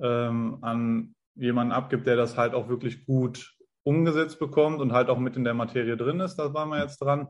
ähm, 0.00 0.58
an 0.60 1.14
jemanden 1.36 1.72
abgibt, 1.72 2.08
der 2.08 2.16
das 2.16 2.36
halt 2.36 2.54
auch 2.54 2.68
wirklich 2.68 3.06
gut 3.06 3.56
umgesetzt 3.84 4.38
bekommt 4.38 4.80
und 4.80 4.92
halt 4.92 5.08
auch 5.08 5.18
mit 5.18 5.36
in 5.36 5.44
der 5.44 5.54
Materie 5.54 5.96
drin 5.96 6.20
ist. 6.20 6.36
Da 6.36 6.54
waren 6.54 6.68
wir 6.68 6.80
jetzt 6.80 6.98
dran. 6.98 7.28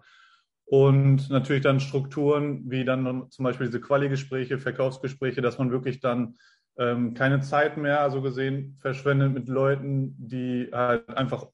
Und 0.65 1.29
natürlich 1.29 1.63
dann 1.63 1.81
Strukturen 1.81 2.71
wie 2.71 2.85
dann 2.85 3.31
zum 3.31 3.45
Beispiel 3.45 3.67
diese 3.67 3.81
Quali-Gespräche, 3.81 4.59
Verkaufsgespräche, 4.59 5.43
dass 5.43 5.59
man 5.59 5.71
wirklich 5.71 6.01
dann 6.01 6.37
ähm, 6.79 7.15
keine 7.15 7.41
Zeit 7.41 7.77
mehr, 7.77 8.11
so 8.11 8.23
gesehen, 8.23 8.77
verschwendet 8.81 9.35
mit 9.35 9.49
Leuten, 9.49 10.15
die 10.19 10.71
halt 10.73 11.09
einfach, 11.11 11.47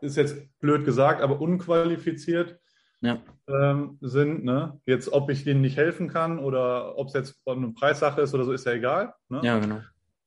ist 0.00 0.16
jetzt 0.16 0.36
blöd 0.60 0.84
gesagt, 0.84 1.20
aber 1.20 1.40
unqualifiziert 1.40 2.60
ja. 3.00 3.18
ähm, 3.48 3.98
sind. 4.00 4.44
Ne? 4.44 4.80
Jetzt, 4.86 5.12
ob 5.12 5.30
ich 5.30 5.44
denen 5.44 5.62
nicht 5.62 5.76
helfen 5.76 6.08
kann 6.08 6.38
oder 6.38 6.96
ob 6.96 7.08
es 7.08 7.14
jetzt 7.14 7.40
eine 7.46 7.72
Preissache 7.72 8.20
ist 8.20 8.34
oder 8.34 8.44
so, 8.44 8.52
ist 8.52 8.66
ja 8.66 8.72
egal. 8.72 9.14
Ne? 9.28 9.40
Ja, 9.42 9.58
genau. 9.58 9.80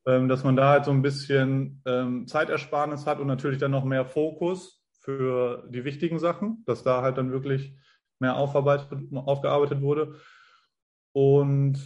Ähm, 0.05 0.27
dass 0.27 0.43
man 0.43 0.55
da 0.57 0.69
halt 0.69 0.85
so 0.85 0.91
ein 0.91 1.01
bisschen 1.01 1.81
ähm, 1.85 2.27
Zeitersparnis 2.27 3.05
hat 3.05 3.19
und 3.19 3.27
natürlich 3.27 3.59
dann 3.59 3.71
noch 3.71 3.85
mehr 3.85 4.05
Fokus 4.05 4.83
für 4.99 5.65
die 5.69 5.85
wichtigen 5.85 6.19
Sachen, 6.19 6.63
dass 6.65 6.83
da 6.83 7.01
halt 7.01 7.17
dann 7.17 7.31
wirklich 7.31 7.77
mehr 8.19 8.35
aufgearbeitet 8.35 9.81
wurde. 9.81 10.15
Und 11.13 11.77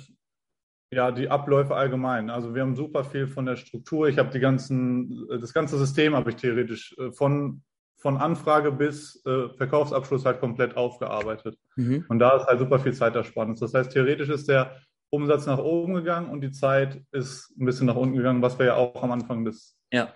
ja, 0.89 1.11
die 1.11 1.29
Abläufe 1.29 1.75
allgemein. 1.75 2.29
Also 2.29 2.55
wir 2.55 2.61
haben 2.61 2.75
super 2.75 3.03
viel 3.03 3.27
von 3.27 3.45
der 3.45 3.55
Struktur. 3.55 4.07
Ich 4.07 4.17
habe 4.17 4.29
die 4.29 4.39
ganzen, 4.39 5.27
das 5.41 5.53
ganze 5.53 5.77
System 5.77 6.15
habe 6.15 6.29
ich 6.29 6.37
theoretisch 6.37 6.95
äh, 6.97 7.11
von, 7.11 7.61
von 7.97 8.17
Anfrage 8.17 8.71
bis 8.71 9.23
äh, 9.25 9.49
Verkaufsabschluss 9.49 10.25
halt 10.25 10.39
komplett 10.39 10.77
aufgearbeitet. 10.77 11.57
Mhm. 11.75 12.05
Und 12.07 12.19
da 12.19 12.37
ist 12.37 12.47
halt 12.47 12.59
super 12.59 12.79
viel 12.79 12.93
Zeitersparnis. 12.93 13.59
Das 13.59 13.73
heißt, 13.73 13.91
theoretisch 13.91 14.29
ist 14.29 14.47
der 14.47 14.77
Umsatz 15.09 15.45
nach 15.45 15.59
oben 15.59 15.93
gegangen 15.93 16.29
und 16.29 16.41
die 16.41 16.51
Zeit 16.51 17.01
ist 17.11 17.51
ein 17.57 17.65
bisschen 17.65 17.87
nach 17.87 17.95
unten 17.95 18.15
gegangen, 18.15 18.41
was 18.41 18.59
wir 18.59 18.65
ja 18.65 18.75
auch 18.75 19.01
am 19.03 19.11
Anfang 19.11 19.45
des, 19.45 19.77
ja. 19.91 20.13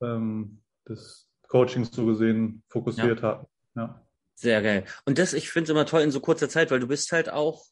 ähm, 0.00 0.62
des 0.88 1.28
Coachings 1.48 1.90
so 1.92 2.06
gesehen 2.06 2.62
fokussiert 2.68 3.20
ja. 3.20 3.28
hatten. 3.28 3.46
Ja. 3.76 4.06
Sehr 4.34 4.62
geil. 4.62 4.84
Und 5.04 5.18
das, 5.18 5.34
ich 5.34 5.50
finde 5.50 5.64
es 5.64 5.70
immer 5.70 5.84
toll 5.84 6.02
in 6.02 6.10
so 6.10 6.20
kurzer 6.20 6.48
Zeit, 6.48 6.70
weil 6.70 6.80
du 6.80 6.88
bist 6.88 7.12
halt 7.12 7.30
auch 7.30 7.64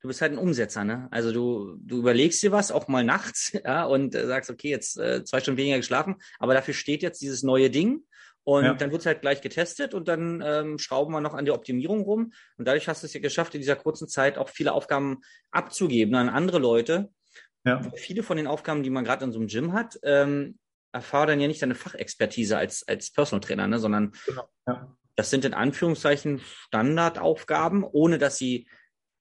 du 0.00 0.08
bist 0.08 0.20
halt 0.20 0.32
ein 0.32 0.38
Umsetzer, 0.38 0.84
ne? 0.84 1.08
Also 1.10 1.32
du, 1.32 1.76
du 1.78 1.98
überlegst 1.98 2.42
dir 2.42 2.52
was, 2.52 2.72
auch 2.72 2.88
mal 2.88 3.04
nachts, 3.04 3.52
ja, 3.64 3.84
und 3.84 4.14
äh, 4.14 4.26
sagst, 4.26 4.50
okay, 4.50 4.70
jetzt 4.70 4.98
äh, 4.98 5.24
zwei 5.24 5.40
Stunden 5.40 5.58
weniger 5.58 5.76
geschlafen, 5.76 6.16
aber 6.38 6.54
dafür 6.54 6.74
steht 6.74 7.02
jetzt 7.02 7.20
dieses 7.20 7.42
neue 7.42 7.70
Ding. 7.70 8.02
Und 8.50 8.64
ja. 8.64 8.74
dann 8.74 8.90
wird 8.90 9.02
es 9.02 9.06
halt 9.06 9.20
gleich 9.20 9.42
getestet 9.42 9.94
und 9.94 10.08
dann 10.08 10.42
ähm, 10.44 10.76
schrauben 10.76 11.12
wir 11.12 11.20
noch 11.20 11.34
an 11.34 11.44
der 11.44 11.54
Optimierung 11.54 12.02
rum. 12.02 12.32
Und 12.56 12.66
dadurch 12.66 12.88
hast 12.88 13.04
du 13.04 13.06
es 13.06 13.14
ja 13.14 13.20
geschafft, 13.20 13.54
in 13.54 13.60
dieser 13.60 13.76
kurzen 13.76 14.08
Zeit 14.08 14.38
auch 14.38 14.48
viele 14.48 14.72
Aufgaben 14.72 15.20
abzugeben 15.52 16.16
an 16.16 16.28
andere 16.28 16.58
Leute. 16.58 17.10
Ja. 17.64 17.80
Viele 17.94 18.24
von 18.24 18.36
den 18.36 18.48
Aufgaben, 18.48 18.82
die 18.82 18.90
man 18.90 19.04
gerade 19.04 19.24
in 19.24 19.30
so 19.30 19.38
einem 19.38 19.46
Gym 19.46 19.72
hat, 19.72 20.00
ähm, 20.02 20.58
erfordern 20.90 21.38
ja 21.38 21.46
nicht 21.46 21.62
deine 21.62 21.76
Fachexpertise 21.76 22.58
als, 22.58 22.82
als 22.88 23.12
Personal 23.12 23.40
Trainer, 23.40 23.68
ne, 23.68 23.78
sondern 23.78 24.14
genau. 24.26 24.48
ja. 24.66 24.96
das 25.14 25.30
sind 25.30 25.44
in 25.44 25.54
Anführungszeichen 25.54 26.40
Standardaufgaben, 26.40 27.84
ohne 27.84 28.18
dass 28.18 28.36
sie 28.36 28.66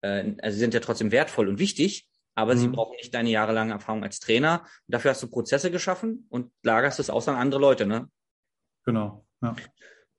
äh, 0.02 0.34
also 0.42 0.56
sie 0.56 0.60
sind 0.60 0.74
ja 0.74 0.80
trotzdem 0.80 1.12
wertvoll 1.12 1.50
und 1.50 1.60
wichtig, 1.60 2.08
aber 2.34 2.56
mhm. 2.56 2.60
sie 2.60 2.68
brauchen 2.70 2.96
nicht 2.96 3.14
deine 3.14 3.30
jahrelange 3.30 3.74
Erfahrung 3.74 4.04
als 4.04 4.20
Trainer. 4.20 4.62
Und 4.88 4.96
dafür 4.96 5.12
hast 5.12 5.22
du 5.22 5.28
Prozesse 5.28 5.70
geschaffen 5.70 6.26
und 6.30 6.52
lagerst 6.64 7.00
es 7.00 7.12
aus 7.12 7.28
an 7.28 7.36
andere 7.36 7.62
Leute, 7.62 7.86
ne? 7.86 8.10
Genau, 8.90 9.24
ja. 9.44 9.56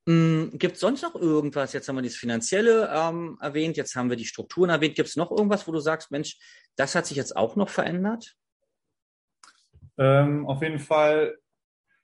Mm, 0.07 0.51
Gibt 0.57 0.77
es 0.77 0.81
sonst 0.81 1.03
noch 1.03 1.17
irgendwas? 1.17 1.73
Jetzt 1.73 1.89
haben 1.89 1.97
wir 1.97 2.03
das 2.03 2.15
Finanzielle 2.15 2.89
ähm, 2.95 3.37
erwähnt, 3.41 3.77
jetzt 3.77 3.97
haben 3.97 4.11
wir 4.11 4.17
die 4.17 4.27
Strukturen 4.27 4.71
erwähnt. 4.71 4.95
Gibt 4.95 5.09
es 5.09 5.17
noch 5.17 5.33
irgendwas, 5.33 5.67
wo 5.67 5.73
du 5.73 5.81
sagst, 5.81 6.13
Mensch, 6.13 6.39
das 6.77 6.95
hat 6.95 7.05
sich 7.05 7.17
jetzt 7.17 7.37
auch 7.37 7.57
noch 7.57 7.69
verändert? 7.69 8.37
Ähm, 9.99 10.47
auf 10.47 10.63
jeden 10.63 10.79
Fall 10.79 11.37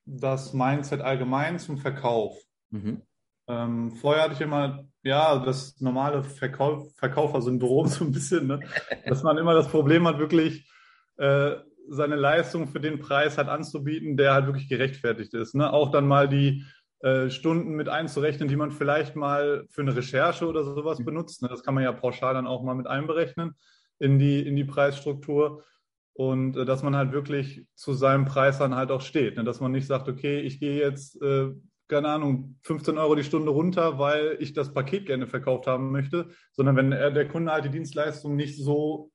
das 0.06 0.54
Mindset 0.54 1.02
allgemein 1.02 1.60
zum 1.60 1.78
Verkauf. 1.78 2.36
Mhm. 2.70 3.02
Ähm, 3.46 3.92
vorher 3.92 4.24
hatte 4.24 4.34
ich 4.34 4.40
immer, 4.40 4.88
ja, 5.04 5.38
das 5.38 5.80
normale 5.80 6.24
Verkauf, 6.24 6.92
Verkaufersyndrom 6.96 7.86
so 7.86 8.04
ein 8.04 8.10
bisschen, 8.10 8.48
ne? 8.48 8.58
dass 9.04 9.22
man 9.22 9.38
immer 9.38 9.54
das 9.54 9.68
Problem 9.68 10.04
hat, 10.08 10.18
wirklich 10.18 10.68
äh, 11.16 11.58
seine 11.88 12.16
Leistung 12.16 12.68
für 12.68 12.80
den 12.80 12.98
Preis 12.98 13.38
halt 13.38 13.48
anzubieten, 13.48 14.16
der 14.16 14.34
halt 14.34 14.46
wirklich 14.46 14.68
gerechtfertigt 14.68 15.34
ist. 15.34 15.54
Ne? 15.54 15.72
Auch 15.72 15.90
dann 15.90 16.06
mal 16.06 16.28
die 16.28 16.64
äh, 17.00 17.30
Stunden 17.30 17.74
mit 17.74 17.88
einzurechnen, 17.88 18.48
die 18.48 18.56
man 18.56 18.70
vielleicht 18.70 19.16
mal 19.16 19.66
für 19.70 19.82
eine 19.82 19.96
Recherche 19.96 20.46
oder 20.46 20.64
sowas 20.64 21.04
benutzt. 21.04 21.42
Ne? 21.42 21.48
Das 21.48 21.62
kann 21.62 21.74
man 21.74 21.84
ja 21.84 21.92
pauschal 21.92 22.34
dann 22.34 22.46
auch 22.46 22.62
mal 22.62 22.74
mit 22.74 22.86
einberechnen 22.86 23.54
in 23.98 24.18
die, 24.18 24.46
in 24.46 24.56
die 24.56 24.64
Preisstruktur. 24.64 25.64
Und 26.12 26.56
äh, 26.56 26.64
dass 26.64 26.82
man 26.82 26.96
halt 26.96 27.12
wirklich 27.12 27.66
zu 27.74 27.92
seinem 27.92 28.24
Preis 28.24 28.58
dann 28.58 28.74
halt 28.74 28.90
auch 28.90 29.02
steht. 29.02 29.36
Ne? 29.36 29.44
Dass 29.44 29.60
man 29.60 29.72
nicht 29.72 29.86
sagt, 29.86 30.08
okay, 30.08 30.40
ich 30.40 30.58
gehe 30.58 30.80
jetzt 30.80 31.20
äh, 31.22 31.50
keine 31.88 32.08
Ahnung, 32.08 32.58
15 32.62 32.98
Euro 32.98 33.14
die 33.14 33.24
Stunde 33.24 33.50
runter, 33.50 33.98
weil 33.98 34.36
ich 34.40 34.52
das 34.52 34.72
Paket 34.72 35.06
gerne 35.06 35.26
verkauft 35.26 35.66
haben 35.66 35.92
möchte, 35.92 36.28
sondern 36.52 36.76
wenn 36.76 36.92
er, 36.92 37.10
der 37.10 37.28
Kunde 37.28 37.52
halt 37.52 37.64
die 37.64 37.70
Dienstleistung 37.70 38.36
nicht 38.36 38.56
so 38.56 39.10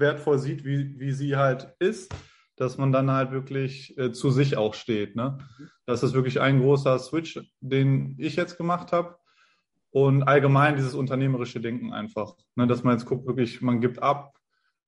wertvoll 0.00 0.38
sieht, 0.38 0.64
wie, 0.64 0.98
wie 0.98 1.12
sie 1.12 1.36
halt 1.36 1.74
ist, 1.78 2.14
dass 2.56 2.78
man 2.78 2.92
dann 2.92 3.10
halt 3.10 3.30
wirklich 3.30 3.96
äh, 3.98 4.12
zu 4.12 4.30
sich 4.30 4.56
auch 4.56 4.74
steht. 4.74 5.16
Ne? 5.16 5.38
Das 5.86 6.02
ist 6.02 6.14
wirklich 6.14 6.40
ein 6.40 6.60
großer 6.60 6.98
Switch, 6.98 7.40
den 7.60 8.14
ich 8.18 8.36
jetzt 8.36 8.56
gemacht 8.56 8.92
habe. 8.92 9.16
Und 9.90 10.24
allgemein 10.24 10.76
dieses 10.76 10.94
unternehmerische 10.94 11.60
Denken 11.60 11.92
einfach, 11.92 12.34
ne? 12.56 12.66
dass 12.66 12.84
man 12.84 12.94
jetzt 12.94 13.06
guckt, 13.06 13.26
wirklich, 13.26 13.62
man 13.62 13.80
gibt 13.80 14.02
ab. 14.02 14.34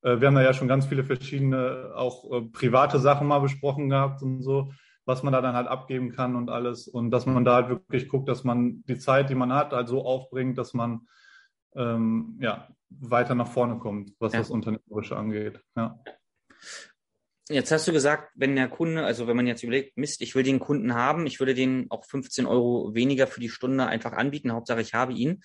Äh, 0.03 0.19
wir 0.19 0.27
haben 0.27 0.35
da 0.35 0.43
ja 0.43 0.53
schon 0.53 0.67
ganz 0.67 0.85
viele 0.85 1.03
verschiedene, 1.03 1.91
auch 1.95 2.31
äh, 2.31 2.41
private 2.41 2.99
Sachen 2.99 3.27
mal 3.27 3.39
besprochen 3.39 3.89
gehabt 3.89 4.21
und 4.21 4.41
so 4.41 4.71
was 5.05 5.23
man 5.23 5.33
da 5.33 5.41
dann 5.41 5.55
halt 5.55 5.67
abgeben 5.67 6.11
kann 6.11 6.35
und 6.35 6.49
alles. 6.49 6.87
Und 6.87 7.11
dass 7.11 7.25
man 7.25 7.43
da 7.43 7.55
halt 7.55 7.69
wirklich 7.69 8.07
guckt, 8.07 8.29
dass 8.29 8.43
man 8.43 8.83
die 8.87 8.97
Zeit, 8.97 9.29
die 9.29 9.35
man 9.35 9.53
hat, 9.53 9.73
halt 9.73 9.87
so 9.87 10.05
aufbringt, 10.05 10.57
dass 10.57 10.73
man 10.73 11.07
ähm, 11.75 12.37
ja, 12.41 12.67
weiter 12.89 13.35
nach 13.35 13.51
vorne 13.51 13.77
kommt, 13.79 14.13
was 14.19 14.33
ja. 14.33 14.39
das 14.39 14.49
Unternehmerische 14.49 15.15
angeht. 15.15 15.61
Ja. 15.75 15.99
Jetzt 17.49 17.71
hast 17.71 17.87
du 17.87 17.91
gesagt, 17.91 18.31
wenn 18.35 18.55
der 18.55 18.69
Kunde, 18.69 19.03
also 19.03 19.27
wenn 19.27 19.35
man 19.35 19.47
jetzt 19.47 19.63
überlegt, 19.63 19.97
Mist, 19.97 20.21
ich 20.21 20.35
will 20.35 20.43
den 20.43 20.59
Kunden 20.59 20.93
haben, 20.93 21.25
ich 21.25 21.39
würde 21.39 21.53
den 21.53 21.87
auch 21.89 22.05
15 22.05 22.45
Euro 22.45 22.93
weniger 22.93 23.27
für 23.27 23.41
die 23.41 23.49
Stunde 23.49 23.87
einfach 23.87 24.13
anbieten, 24.13 24.53
Hauptsache 24.53 24.81
ich 24.81 24.93
habe 24.93 25.13
ihn. 25.13 25.41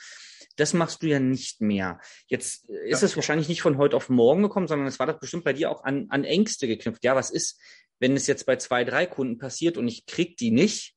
Das 0.54 0.72
machst 0.72 1.02
du 1.02 1.08
ja 1.08 1.18
nicht 1.18 1.60
mehr. 1.60 1.98
Jetzt 2.28 2.68
ist 2.68 3.02
ja. 3.02 3.06
es 3.06 3.16
wahrscheinlich 3.16 3.48
nicht 3.48 3.60
von 3.60 3.76
heute 3.76 3.96
auf 3.96 4.08
morgen 4.08 4.42
gekommen, 4.42 4.68
sondern 4.68 4.86
es 4.86 4.98
war 4.98 5.06
das 5.06 5.18
bestimmt 5.18 5.44
bei 5.44 5.52
dir 5.52 5.70
auch 5.70 5.82
an, 5.84 6.06
an 6.10 6.24
Ängste 6.24 6.68
geknüpft. 6.68 7.04
Ja, 7.04 7.16
was 7.16 7.30
ist, 7.30 7.60
wenn 7.98 8.14
es 8.14 8.26
jetzt 8.26 8.46
bei 8.46 8.56
zwei, 8.56 8.84
drei 8.84 9.06
Kunden 9.06 9.38
passiert 9.38 9.76
und 9.76 9.88
ich 9.88 10.06
krieg 10.06 10.36
die 10.36 10.52
nicht? 10.52 10.94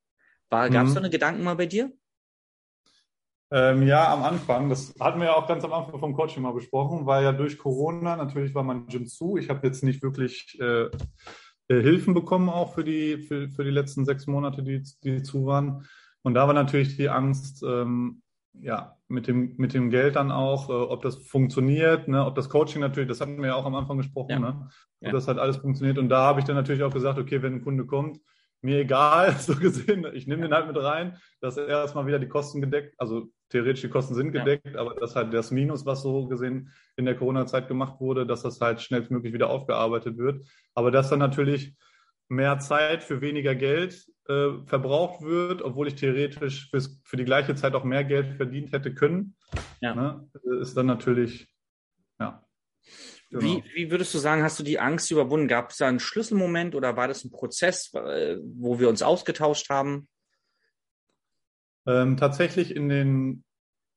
Gab 0.49 0.69
es 0.69 0.89
mhm. 0.89 0.93
so 0.93 0.99
eine 0.99 1.09
Gedanken 1.09 1.43
mal 1.43 1.55
bei 1.55 1.65
dir? 1.65 1.91
Ähm, 3.51 3.87
ja, 3.87 4.13
am 4.13 4.23
Anfang. 4.23 4.69
Das 4.69 4.93
hatten 4.99 5.19
wir 5.19 5.27
ja 5.27 5.35
auch 5.35 5.47
ganz 5.47 5.63
am 5.63 5.73
Anfang 5.73 5.99
vom 5.99 6.13
Coaching 6.13 6.43
mal 6.43 6.53
besprochen, 6.53 7.05
weil 7.05 7.23
ja 7.23 7.31
durch 7.31 7.57
Corona 7.57 8.15
natürlich 8.15 8.53
war 8.53 8.63
mein 8.63 8.85
Gym 8.87 9.07
zu. 9.07 9.37
Ich 9.37 9.49
habe 9.49 9.65
jetzt 9.65 9.83
nicht 9.83 10.03
wirklich 10.03 10.59
äh, 10.59 10.89
äh, 11.69 11.81
Hilfen 11.81 12.13
bekommen, 12.13 12.49
auch 12.49 12.73
für 12.73 12.83
die, 12.83 13.17
für, 13.17 13.49
für 13.49 13.63
die 13.63 13.71
letzten 13.71 14.05
sechs 14.05 14.27
Monate, 14.27 14.61
die, 14.61 14.83
die 15.03 15.23
zu 15.23 15.45
waren. 15.45 15.87
Und 16.21 16.33
da 16.33 16.47
war 16.47 16.53
natürlich 16.53 16.97
die 16.97 17.09
Angst, 17.09 17.63
ähm, 17.63 18.21
ja, 18.53 18.97
mit 19.07 19.27
dem, 19.27 19.55
mit 19.57 19.73
dem 19.73 19.89
Geld 19.89 20.15
dann 20.15 20.31
auch, 20.31 20.69
äh, 20.69 20.73
ob 20.73 21.01
das 21.01 21.15
funktioniert, 21.15 22.07
ne, 22.07 22.25
ob 22.25 22.35
das 22.35 22.49
Coaching 22.49 22.81
natürlich, 22.81 23.07
das 23.07 23.21
hatten 23.21 23.39
wir 23.39 23.47
ja 23.47 23.55
auch 23.55 23.65
am 23.65 23.75
Anfang 23.75 23.97
gesprochen, 23.97 24.31
ja. 24.31 24.39
ne, 24.39 24.69
ob 25.01 25.07
ja. 25.07 25.11
das 25.11 25.27
halt 25.27 25.39
alles 25.39 25.57
funktioniert. 25.57 25.97
Und 25.97 26.09
da 26.09 26.23
habe 26.23 26.39
ich 26.39 26.45
dann 26.45 26.55
natürlich 26.55 26.83
auch 26.83 26.93
gesagt, 26.93 27.17
okay, 27.17 27.41
wenn 27.41 27.55
ein 27.55 27.63
Kunde 27.63 27.85
kommt, 27.85 28.19
mir 28.61 28.79
egal, 28.79 29.35
so 29.39 29.55
gesehen, 29.55 30.05
ich 30.13 30.27
nehme 30.27 30.43
den 30.43 30.53
halt 30.53 30.67
mit 30.67 30.77
rein, 30.77 31.17
dass 31.39 31.57
er 31.57 31.67
erstmal 31.67 32.05
wieder 32.05 32.19
die 32.19 32.27
Kosten 32.27 32.61
gedeckt, 32.61 32.95
also 32.97 33.29
theoretisch 33.49 33.81
die 33.81 33.89
Kosten 33.89 34.15
sind 34.15 34.31
gedeckt, 34.31 34.67
ja. 34.67 34.79
aber 34.79 34.95
das 34.95 35.15
halt 35.15 35.33
das 35.33 35.51
Minus, 35.51 35.85
was 35.85 36.01
so 36.01 36.27
gesehen 36.27 36.71
in 36.95 37.05
der 37.05 37.15
Corona-Zeit 37.15 37.67
gemacht 37.67 37.99
wurde, 37.99 38.25
dass 38.25 38.43
das 38.43 38.61
halt 38.61 38.81
schnellstmöglich 38.81 39.33
wieder 39.33 39.49
aufgearbeitet 39.49 40.17
wird. 40.17 40.45
Aber 40.73 40.91
dass 40.91 41.09
dann 41.09 41.19
natürlich 41.19 41.75
mehr 42.29 42.59
Zeit 42.59 43.03
für 43.03 43.21
weniger 43.21 43.55
Geld 43.55 44.05
äh, 44.27 44.49
verbraucht 44.65 45.21
wird, 45.21 45.61
obwohl 45.63 45.87
ich 45.87 45.95
theoretisch 45.95 46.69
fürs, 46.69 47.01
für 47.03 47.17
die 47.17 47.25
gleiche 47.25 47.55
Zeit 47.55 47.73
auch 47.73 47.83
mehr 47.83 48.03
Geld 48.03 48.37
verdient 48.37 48.71
hätte 48.71 48.93
können, 48.93 49.35
ja. 49.81 49.95
ne, 49.95 50.29
ist 50.61 50.77
dann 50.77 50.85
natürlich, 50.85 51.47
ja. 52.19 52.45
Genau. 53.31 53.43
Wie, 53.43 53.63
wie 53.75 53.91
würdest 53.91 54.13
du 54.13 54.17
sagen, 54.17 54.41
hast 54.41 54.57
du 54.59 54.63
die 54.63 54.79
Angst 54.79 55.11
überwunden? 55.11 55.47
Gab 55.47 55.69
es 55.69 55.77
da 55.77 55.87
einen 55.87 55.99
Schlüsselmoment 55.99 56.73
oder 56.73 56.97
war 56.97 57.07
das 57.07 57.23
ein 57.23 57.29
Prozess, 57.29 57.93
äh, 57.93 58.37
wo 58.41 58.79
wir 58.79 58.89
uns 58.89 59.03
ausgetauscht 59.03 59.69
haben? 59.69 60.07
Ähm, 61.89 62.17
tatsächlich 62.17 62.75
in 62.75 62.87
den 62.87 63.43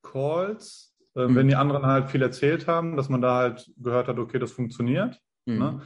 Calls, 0.02 0.96
äh, 1.14 1.26
mhm. 1.26 1.34
wenn 1.34 1.49
die 1.49 1.56
anderen 1.56 1.84
halt 1.84 2.08
viel 2.08 2.22
erzählt 2.22 2.66
haben, 2.66 2.96
dass 2.96 3.11
man 3.11 3.20
da 3.20 3.37
halt 3.37 3.70
gehört 3.76 4.08
hat, 4.08 4.18
okay, 4.18 4.38
das 4.38 4.50
funktioniert. 4.50 5.20
Mhm. 5.44 5.58
Ne? 5.58 5.82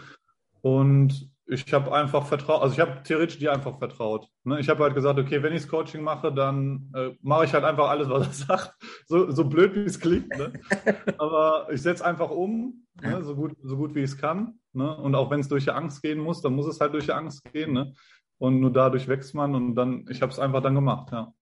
Und 0.61 1.31
ich 1.49 1.73
habe 1.73 1.93
einfach 1.93 2.27
vertraut, 2.27 2.63
also 2.63 2.75
ich 2.75 2.81
habe 2.81 3.03
theoretisch 3.03 3.39
dir 3.39 3.53
einfach 3.53 3.79
vertraut. 3.79 4.29
Ne? 4.45 4.61
Ich 4.61 4.69
habe 4.69 4.85
halt 4.85 4.95
gesagt, 4.95 5.19
okay, 5.19 5.43
wenn 5.43 5.53
ich 5.53 5.63
das 5.63 5.71
Coaching 5.71 6.03
mache, 6.03 6.33
dann 6.33 6.93
äh, 6.95 7.11
mache 7.23 7.45
ich 7.47 7.55
halt 7.55 7.65
einfach 7.65 7.89
alles, 7.89 8.09
was 8.09 8.27
er 8.27 8.33
sagt. 8.47 8.75
So, 9.07 9.29
so 9.33 9.45
blöd 9.45 9.75
wie 9.75 9.81
es 9.81 9.99
klingt. 9.99 10.29
Ne? 10.37 10.53
Aber 11.19 11.67
ich 11.73 11.83
setze 11.83 12.05
einfach 12.05 12.31
um, 12.31 12.87
ne? 13.03 13.25
so, 13.25 13.35
gut, 13.35 13.57
so 13.63 13.77
gut 13.77 13.97
wie 13.97 14.01
ich 14.01 14.11
es 14.11 14.19
kann. 14.19 14.61
Ne? 14.73 14.97
Und 14.97 15.17
auch 15.17 15.29
wenn 15.33 15.41
es 15.41 15.49
durch 15.49 15.65
die 15.65 15.71
Angst 15.71 16.03
gehen 16.03 16.21
muss, 16.21 16.41
dann 16.41 16.55
muss 16.55 16.69
es 16.69 16.81
halt 16.81 16.95
durch 16.95 17.07
die 17.07 17.13
Angst 17.13 17.43
gehen. 17.53 17.73
Ne? 17.73 17.95
Und 18.39 18.61
nur 18.61 18.73
dadurch 18.73 19.09
wächst 19.09 19.35
man 19.35 19.57
und 19.57 19.75
dann, 19.75 20.05
ich 20.09 20.23
habe 20.23 20.31
es 20.31 20.39
einfach 20.39 20.63
dann 20.63 20.77
gemacht, 20.77 21.11
ja. 21.11 21.33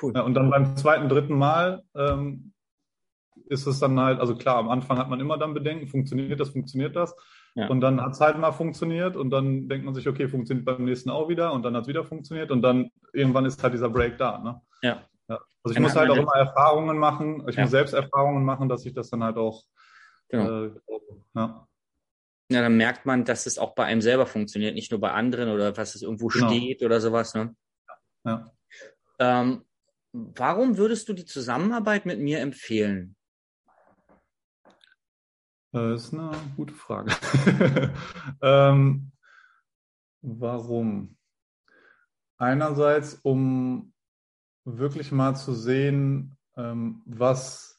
Cool. 0.00 0.12
Ja, 0.14 0.22
und 0.22 0.34
dann 0.34 0.50
beim 0.50 0.76
zweiten, 0.76 1.08
dritten 1.08 1.36
Mal 1.36 1.82
ähm, 1.94 2.52
ist 3.48 3.66
es 3.66 3.78
dann 3.78 3.98
halt, 4.00 4.20
also 4.20 4.36
klar, 4.36 4.56
am 4.56 4.68
Anfang 4.68 4.98
hat 4.98 5.08
man 5.08 5.20
immer 5.20 5.38
dann 5.38 5.54
Bedenken, 5.54 5.86
funktioniert 5.86 6.40
das, 6.40 6.50
funktioniert 6.50 6.96
das. 6.96 7.14
Ja. 7.54 7.68
Und 7.68 7.80
dann 7.80 8.00
hat 8.02 8.12
es 8.12 8.20
halt 8.20 8.38
mal 8.38 8.52
funktioniert 8.52 9.16
und 9.16 9.30
dann 9.30 9.68
denkt 9.68 9.86
man 9.86 9.94
sich, 9.94 10.08
okay, 10.08 10.28
funktioniert 10.28 10.66
beim 10.66 10.84
nächsten 10.84 11.08
auch 11.08 11.28
wieder 11.28 11.52
und 11.52 11.62
dann 11.62 11.74
hat 11.74 11.82
es 11.82 11.88
wieder 11.88 12.04
funktioniert 12.04 12.50
und 12.50 12.60
dann 12.60 12.90
irgendwann 13.14 13.46
ist 13.46 13.62
halt 13.62 13.72
dieser 13.72 13.88
Break 13.88 14.18
da. 14.18 14.38
Ne? 14.38 14.60
Ja. 14.82 15.02
ja. 15.28 15.40
Also 15.62 15.74
ich 15.74 15.80
muss 15.80 15.96
halt 15.96 16.10
auch 16.10 16.16
immer 16.16 16.34
Erfahrungen 16.34 16.98
machen, 16.98 17.48
ich 17.48 17.56
muss 17.56 17.70
selbst 17.70 17.94
Erfahrungen 17.94 18.44
machen, 18.44 18.68
dass 18.68 18.84
ich 18.84 18.92
das 18.92 19.08
dann 19.08 19.24
halt 19.24 19.38
auch 19.38 19.62
genau. 20.28 20.64
äh, 20.64 20.70
ja. 21.34 21.66
Ja, 22.48 22.62
dann 22.62 22.76
merkt 22.76 23.06
man, 23.06 23.24
dass 23.24 23.46
es 23.46 23.58
auch 23.58 23.74
bei 23.74 23.84
einem 23.84 24.00
selber 24.00 24.26
funktioniert, 24.26 24.74
nicht 24.74 24.92
nur 24.92 25.00
bei 25.00 25.10
anderen 25.10 25.48
oder 25.48 25.76
was 25.76 25.94
es 25.94 26.02
irgendwo 26.02 26.28
genau. 26.28 26.48
steht 26.48 26.82
oder 26.82 27.00
sowas. 27.00 27.34
Ne? 27.34 27.56
Ja. 28.24 28.52
Ähm, 29.18 29.62
warum 30.16 30.78
würdest 30.78 31.08
du 31.08 31.12
die 31.12 31.26
Zusammenarbeit 31.26 32.06
mit 32.06 32.20
mir 32.20 32.40
empfehlen? 32.40 33.16
Das 35.72 36.04
ist 36.04 36.14
eine 36.14 36.30
gute 36.56 36.72
Frage. 36.72 37.12
ähm, 38.42 39.12
warum? 40.22 41.16
Einerseits, 42.38 43.14
um 43.22 43.92
wirklich 44.64 45.12
mal 45.12 45.34
zu 45.34 45.52
sehen, 45.52 46.38
ähm, 46.56 47.02
was 47.04 47.78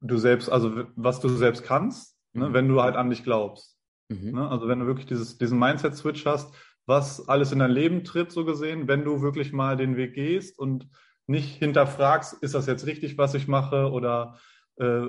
du 0.00 0.18
selbst, 0.18 0.48
also 0.48 0.84
was 0.94 1.20
du 1.20 1.28
selbst 1.28 1.64
kannst, 1.64 2.16
ne, 2.32 2.48
mhm. 2.48 2.54
wenn 2.54 2.68
du 2.68 2.80
halt 2.80 2.94
an 2.94 3.10
dich 3.10 3.24
glaubst. 3.24 3.76
Mhm. 4.08 4.32
Ne? 4.32 4.48
Also 4.48 4.68
wenn 4.68 4.80
du 4.80 4.86
wirklich 4.86 5.06
dieses, 5.06 5.36
diesen 5.36 5.58
Mindset-Switch 5.58 6.24
hast, 6.26 6.54
was 6.86 7.28
alles 7.28 7.50
in 7.50 7.58
dein 7.58 7.70
Leben 7.70 8.04
tritt, 8.04 8.30
so 8.30 8.44
gesehen, 8.44 8.88
wenn 8.88 9.04
du 9.04 9.20
wirklich 9.20 9.52
mal 9.52 9.76
den 9.76 9.96
Weg 9.96 10.14
gehst 10.14 10.58
und 10.58 10.88
nicht 11.26 11.58
hinterfragst, 11.58 12.42
ist 12.42 12.54
das 12.54 12.66
jetzt 12.66 12.86
richtig, 12.86 13.18
was 13.18 13.34
ich 13.34 13.48
mache 13.48 13.90
oder 13.90 14.38
äh, 14.76 15.06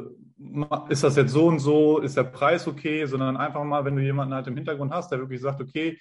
ist 0.90 1.04
das 1.04 1.16
jetzt 1.16 1.32
so 1.32 1.48
und 1.48 1.60
so, 1.60 2.00
ist 2.00 2.18
der 2.18 2.24
Preis 2.24 2.68
okay, 2.68 3.06
sondern 3.06 3.38
einfach 3.38 3.64
mal, 3.64 3.86
wenn 3.86 3.96
du 3.96 4.02
jemanden 4.02 4.34
halt 4.34 4.48
im 4.48 4.56
Hintergrund 4.56 4.92
hast, 4.92 5.12
der 5.12 5.20
wirklich 5.20 5.42
sagt, 5.42 5.62
okay, 5.62 6.00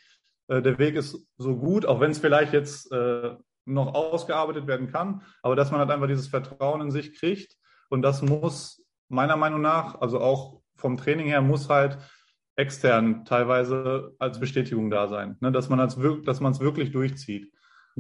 äh, 0.49 0.61
der 0.61 0.79
Weg 0.79 0.97
ist 0.97 1.27
so 1.39 1.57
gut, 1.57 1.87
auch 1.87 2.01
wenn 2.01 2.11
es 2.11 2.19
vielleicht 2.19 2.53
jetzt 2.53 2.91
äh, 2.93 3.35
noch 3.65 3.95
ausgearbeitet 3.95 4.67
werden 4.67 4.91
kann, 4.91 5.23
aber 5.43 5.57
dass 5.57 5.71
man 5.71 5.81
halt 5.81 5.91
einfach 5.91 6.09
dieses 6.09 6.29
Vertrauen 6.29 6.81
in 6.81 6.91
sich 6.91 7.19
kriegt 7.19 7.57
und 7.89 8.03
das 8.03 8.23
muss 8.23 8.85
meiner 9.09 9.37
Meinung 9.37 9.61
nach, 9.61 10.01
also 10.01 10.21
auch 10.21 10.61
vom 10.77 10.97
Training 10.97 11.27
her, 11.27 11.43
muss 11.43 11.69
halt 11.69 11.99
extern 12.57 13.25
teilweise 13.25 14.15
als 14.19 14.41
Bestätigung 14.41 14.91
da 14.91 15.09
sein, 15.09 15.37
ne? 15.41 15.53
dass 15.53 15.69
man 15.69 15.81
es 15.81 16.01
wirklich 16.01 16.93
durchzieht. 16.93 17.53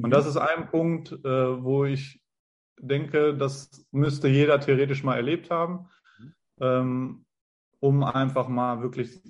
Und 0.02 0.10
das 0.10 0.26
ist 0.26 0.36
ein 0.36 0.68
Punkt, 0.68 1.12
äh, 1.12 1.62
wo 1.62 1.84
ich 1.84 2.22
denke, 2.78 3.36
das 3.36 3.86
müsste 3.90 4.28
jeder 4.28 4.60
theoretisch 4.60 5.02
mal 5.04 5.16
erlebt 5.16 5.50
haben, 5.50 5.88
ähm, 6.60 7.24
um 7.80 8.04
einfach 8.04 8.48
mal 8.48 8.82
wirklich 8.82 9.20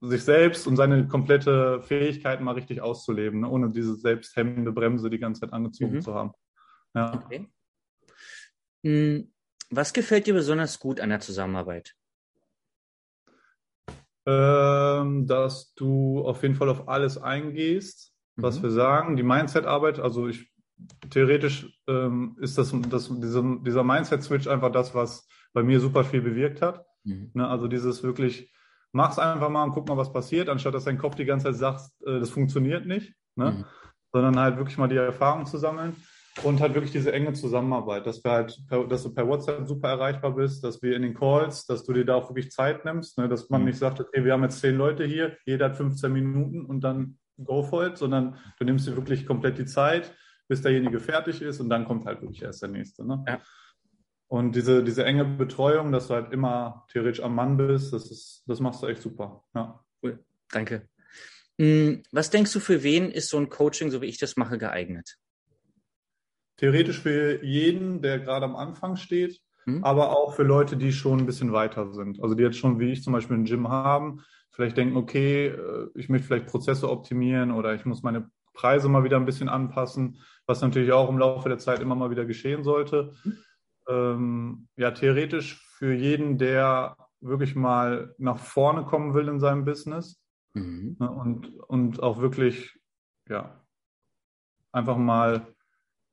sich 0.00 0.24
selbst 0.24 0.66
und 0.66 0.76
seine 0.76 1.08
komplette 1.08 1.82
Fähigkeiten 1.82 2.44
mal 2.44 2.54
richtig 2.54 2.80
auszuleben, 2.80 3.40
ne? 3.40 3.48
ohne 3.48 3.70
diese 3.70 3.96
selbsthemmende 3.96 4.72
Bremse 4.72 5.10
die 5.10 5.18
ganze 5.18 5.42
Zeit 5.42 5.52
angezogen 5.52 5.96
mhm. 5.96 6.00
zu 6.00 6.14
haben. 6.14 6.32
Ja. 6.94 7.14
Okay. 7.14 7.48
Hm, 8.84 9.30
was 9.70 9.92
gefällt 9.92 10.26
dir 10.26 10.34
besonders 10.34 10.78
gut 10.78 11.00
an 11.00 11.10
der 11.10 11.20
Zusammenarbeit? 11.20 11.94
ähm, 14.28 15.26
dass 15.26 15.72
du 15.74 16.20
auf 16.20 16.42
jeden 16.42 16.54
Fall 16.54 16.68
auf 16.68 16.86
alles 16.86 17.16
eingehst, 17.16 18.12
was 18.38 18.58
mhm. 18.58 18.62
wir 18.62 18.70
sagen. 18.70 19.16
Die 19.16 19.22
Mindset-Arbeit, 19.22 19.98
also 19.98 20.28
ich 20.28 20.50
theoretisch 21.10 21.68
ähm, 21.88 22.36
ist 22.40 22.56
das, 22.58 22.74
das 22.88 23.08
dieser, 23.08 23.42
dieser 23.64 23.84
Mindset-Switch 23.84 24.46
einfach 24.46 24.72
das, 24.72 24.94
was 24.94 25.28
bei 25.52 25.62
mir 25.62 25.80
super 25.80 26.04
viel 26.04 26.22
bewirkt 26.22 26.62
hat. 26.62 26.84
Mhm. 27.04 27.30
Ne, 27.34 27.48
also 27.48 27.68
dieses 27.68 28.02
wirklich, 28.02 28.52
mach's 28.92 29.18
einfach 29.18 29.48
mal 29.50 29.64
und 29.64 29.72
guck 29.72 29.88
mal, 29.88 29.96
was 29.96 30.12
passiert, 30.12 30.48
anstatt 30.48 30.74
dass 30.74 30.84
dein 30.84 30.98
Kopf 30.98 31.14
die 31.14 31.24
ganze 31.24 31.46
Zeit 31.46 31.56
sagt, 31.56 31.90
äh, 32.06 32.20
das 32.20 32.30
funktioniert 32.30 32.86
nicht, 32.86 33.14
ne? 33.36 33.50
Mhm. 33.50 33.64
sondern 34.12 34.38
halt 34.38 34.56
wirklich 34.56 34.78
mal 34.78 34.88
die 34.88 34.96
Erfahrung 34.96 35.46
zu 35.46 35.58
sammeln 35.58 35.96
und 36.44 36.60
halt 36.60 36.74
wirklich 36.74 36.92
diese 36.92 37.12
enge 37.12 37.32
Zusammenarbeit, 37.32 38.06
dass 38.06 38.22
wir 38.22 38.30
halt, 38.30 38.58
per, 38.68 38.84
dass 38.84 39.02
du 39.02 39.12
per 39.12 39.26
WhatsApp 39.26 39.66
super 39.66 39.88
erreichbar 39.88 40.34
bist, 40.34 40.62
dass 40.62 40.80
wir 40.82 40.94
in 40.94 41.02
den 41.02 41.14
Calls, 41.14 41.66
dass 41.66 41.84
du 41.84 41.92
dir 41.92 42.04
da 42.04 42.14
auch 42.14 42.28
wirklich 42.30 42.50
Zeit 42.50 42.84
nimmst, 42.84 43.18
ne, 43.18 43.28
dass 43.28 43.50
man 43.50 43.62
mhm. 43.62 43.68
nicht 43.68 43.78
sagt, 43.78 44.00
okay, 44.00 44.24
wir 44.24 44.32
haben 44.32 44.42
jetzt 44.42 44.60
zehn 44.60 44.76
Leute 44.76 45.04
hier, 45.04 45.36
jeder 45.44 45.66
hat 45.66 45.76
15 45.76 46.12
Minuten 46.12 46.64
und 46.64 46.80
dann 46.82 47.18
go 47.42 47.62
for 47.62 47.86
it, 47.86 47.98
sondern 47.98 48.36
du 48.58 48.64
nimmst 48.64 48.86
dir 48.86 48.96
wirklich 48.96 49.26
komplett 49.26 49.58
die 49.58 49.66
Zeit, 49.66 50.14
bis 50.48 50.62
derjenige 50.62 51.00
fertig 51.00 51.42
ist 51.42 51.60
und 51.60 51.68
dann 51.68 51.84
kommt 51.84 52.06
halt 52.06 52.20
wirklich 52.20 52.42
erst 52.42 52.62
der 52.62 52.68
nächste. 52.68 53.06
Ne? 53.06 53.24
Ja. 53.26 53.40
Und 54.28 54.54
diese, 54.56 54.84
diese 54.84 55.04
enge 55.04 55.24
Betreuung, 55.24 55.92
dass 55.92 56.08
du 56.08 56.14
halt 56.14 56.32
immer 56.32 56.86
theoretisch 56.92 57.22
am 57.22 57.34
Mann 57.34 57.56
bist, 57.56 57.92
das 57.92 58.10
ist, 58.10 58.44
das 58.46 58.60
machst 58.60 58.82
du 58.82 58.86
echt 58.86 59.02
super. 59.02 59.44
Ja. 59.54 59.82
Cool, 60.02 60.24
danke. 60.50 60.88
Hm, 61.58 62.02
was 62.12 62.30
denkst 62.30 62.52
du, 62.52 62.60
für 62.60 62.82
wen 62.82 63.10
ist 63.10 63.30
so 63.30 63.38
ein 63.38 63.48
Coaching, 63.48 63.90
so 63.90 64.00
wie 64.02 64.06
ich 64.06 64.18
das 64.18 64.36
mache, 64.36 64.58
geeignet? 64.58 65.18
theoretisch 66.58 67.00
für 67.00 67.42
jeden, 67.42 68.02
der 68.02 68.18
gerade 68.18 68.44
am 68.44 68.56
Anfang 68.56 68.96
steht, 68.96 69.40
mhm. 69.64 69.82
aber 69.82 70.16
auch 70.16 70.34
für 70.34 70.42
Leute, 70.42 70.76
die 70.76 70.92
schon 70.92 71.20
ein 71.20 71.26
bisschen 71.26 71.52
weiter 71.52 71.92
sind. 71.92 72.22
Also 72.22 72.34
die 72.34 72.42
jetzt 72.42 72.58
schon, 72.58 72.78
wie 72.78 72.92
ich 72.92 73.02
zum 73.02 73.14
Beispiel 73.14 73.36
ein 73.36 73.44
Gym 73.46 73.68
haben, 73.68 74.20
vielleicht 74.58 74.76
denken, 74.76 74.96
okay, 74.96 75.46
äh, 75.46 75.88
ich 75.94 76.08
möchte 76.08 76.26
vielleicht 76.26 76.48
Prozesse 76.48 76.90
optimieren 76.90 77.52
oder 77.52 77.74
ich 77.74 77.84
muss 77.84 78.02
meine 78.02 78.28
Preise 78.54 78.88
mal 78.88 79.04
wieder 79.04 79.16
ein 79.16 79.24
bisschen 79.24 79.48
anpassen, 79.48 80.18
was 80.46 80.60
natürlich 80.60 80.90
auch 80.90 81.08
im 81.08 81.16
Laufe 81.16 81.48
der 81.48 81.58
Zeit 81.58 81.78
immer 81.78 81.94
mal 81.94 82.10
wieder 82.10 82.24
geschehen 82.24 82.64
sollte. 82.64 83.14
Mhm. 83.22 83.38
Ähm, 83.88 84.68
ja, 84.76 84.90
theoretisch 84.90 85.64
für 85.76 85.94
jeden, 85.94 86.38
der 86.38 86.96
wirklich 87.20 87.54
mal 87.54 88.16
nach 88.18 88.38
vorne 88.38 88.82
kommen 88.82 89.14
will 89.14 89.28
in 89.28 89.38
seinem 89.38 89.64
Business 89.64 90.20
mhm. 90.54 90.96
ne, 90.98 91.08
und, 91.08 91.56
und 91.68 92.02
auch 92.02 92.20
wirklich, 92.20 92.80
ja, 93.28 93.64
einfach 94.72 94.96
mal 94.96 95.54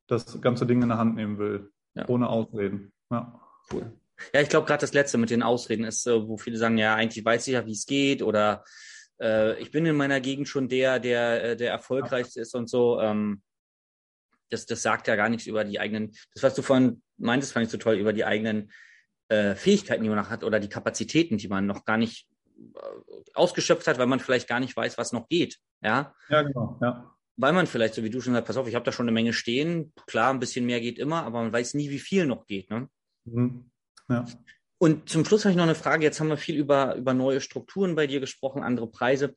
das 0.06 0.40
ganze 0.40 0.68
Ding 0.68 0.84
in 0.84 0.90
der 0.90 1.00
Hand 1.00 1.16
nehmen 1.16 1.40
will, 1.40 1.72
ja. 1.96 2.08
ohne 2.08 2.30
Ausreden. 2.30 2.94
Ja. 3.10 3.42
Cool. 3.74 3.92
Ja, 4.34 4.42
ich 4.42 4.50
glaube 4.50 4.68
gerade 4.68 4.82
das 4.82 4.94
letzte 4.94 5.18
mit 5.18 5.30
den 5.30 5.44
Ausreden 5.44 5.84
ist, 5.84 6.06
wo 6.06 6.38
viele 6.38 6.58
sagen, 6.58 6.78
ja, 6.78 6.96
eigentlich 6.96 7.24
weiß 7.24 7.48
ich 7.48 7.54
ja, 7.54 7.66
wie 7.66 7.74
es 7.74 7.86
geht 7.86 8.22
oder 8.22 8.64
äh, 9.20 9.60
ich 9.60 9.72
bin 9.72 9.86
in 9.86 9.96
meiner 9.96 10.20
Gegend 10.22 10.48
schon 10.48 10.70
der, 10.70 11.00
der, 11.00 11.44
äh, 11.44 11.56
der 11.58 11.72
erfolgreichste 11.72 12.42
ist 12.42 12.56
und 12.56 12.70
so. 12.70 13.00
Ähm, 13.00 13.42
das, 14.50 14.66
das 14.66 14.82
sagt 14.82 15.08
ja 15.08 15.16
gar 15.16 15.30
nichts 15.30 15.48
über 15.48 15.64
die 15.64 15.80
eigenen, 15.80 16.12
das, 16.34 16.44
was 16.44 16.56
du 16.56 16.62
vorhin 16.62 17.02
meintest, 17.18 17.54
fand 17.54 17.66
ich 17.66 17.72
so 17.72 17.78
toll, 17.78 17.96
über 17.96 18.14
die 18.14 18.26
eigenen 18.26 18.72
äh, 19.28 19.56
Fähigkeiten, 19.56 20.04
die 20.04 20.10
man 20.10 20.20
noch 20.20 20.30
hat 20.30 20.44
oder 20.44 20.60
die 20.60 20.70
Kapazitäten, 20.70 21.38
die 21.38 21.48
man 21.48 21.66
noch 21.66 21.84
gar 21.84 21.98
nicht 21.98 22.28
äh, 22.58 22.80
ausgeschöpft 23.34 23.88
hat, 23.88 23.98
weil 23.98 24.08
man 24.08 24.20
vielleicht 24.20 24.48
gar 24.48 24.60
nicht 24.60 24.76
weiß, 24.76 24.98
was 24.98 25.12
noch 25.12 25.28
geht. 25.28 25.58
Ja, 25.82 26.14
ja 26.30 26.42
genau. 26.44 26.80
Ja 26.82 27.16
weil 27.38 27.54
man 27.54 27.68
vielleicht, 27.68 27.96
so 27.96 28.04
wie 28.04 28.10
du 28.10 28.22
schon 28.22 28.34
sagst, 28.34 28.48
pass 28.48 28.58
auf, 28.58 28.68
ich 28.68 28.76
habe 28.76 28.86
da 28.86 28.92
schon 28.92 29.06
eine 29.06 29.14
Menge 29.14 29.34
stehen. 29.34 29.94
Klar, 30.08 30.34
ein 30.34 30.40
bisschen 30.40 30.66
mehr 30.66 30.80
geht 30.80 31.00
immer, 31.00 31.24
aber 31.24 31.42
man 31.42 31.52
weiß 31.52 31.74
nie, 31.74 31.90
wie 31.90 32.00
viel 32.00 32.26
noch 32.26 32.46
geht. 32.46 32.70
Ne? 32.70 32.90
Mhm. 33.26 33.70
Ja. 34.10 34.26
Und 34.78 35.10
zum 35.10 35.26
Schluss 35.26 35.46
habe 35.46 35.52
ich 35.52 35.58
noch 35.58 35.64
eine 35.64 35.76
Frage. 35.76 36.04
Jetzt 36.04 36.20
haben 36.20 36.28
wir 36.28 36.38
viel 36.38 36.58
über, 36.58 36.96
über 36.96 37.14
neue 37.14 37.42
Strukturen 37.42 37.96
bei 37.96 38.08
dir 38.08 38.20
gesprochen, 38.20 38.64
andere 38.64 38.88
Preise. 38.88 39.36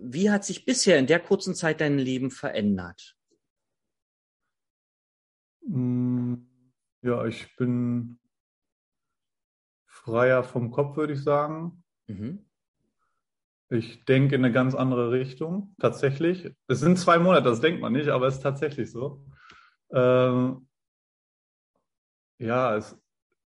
Wie 0.00 0.30
hat 0.30 0.44
sich 0.44 0.64
bisher 0.64 0.98
in 0.98 1.06
der 1.06 1.20
kurzen 1.20 1.54
Zeit 1.54 1.80
dein 1.80 1.98
Leben 1.98 2.30
verändert? 2.30 3.16
Mm, 5.66 6.34
ja, 7.02 7.24
ich 7.24 7.56
bin 7.56 8.18
freier 9.86 10.44
vom 10.44 10.70
Kopf, 10.70 10.96
würde 10.96 11.14
ich 11.14 11.22
sagen. 11.22 11.82
Mhm. 12.06 12.44
Ich 13.70 14.04
denke 14.04 14.34
in 14.34 14.44
eine 14.44 14.52
ganz 14.52 14.74
andere 14.74 15.12
Richtung, 15.12 15.74
tatsächlich. 15.78 16.52
Es 16.66 16.80
sind 16.80 16.98
zwei 16.98 17.18
Monate, 17.18 17.44
das 17.48 17.60
denkt 17.60 17.80
man 17.80 17.92
nicht, 17.92 18.08
aber 18.08 18.26
es 18.26 18.36
ist 18.36 18.42
tatsächlich 18.42 18.90
so. 18.90 19.24
Ähm, 19.92 20.68
ja, 22.38 22.76
es 22.76 22.99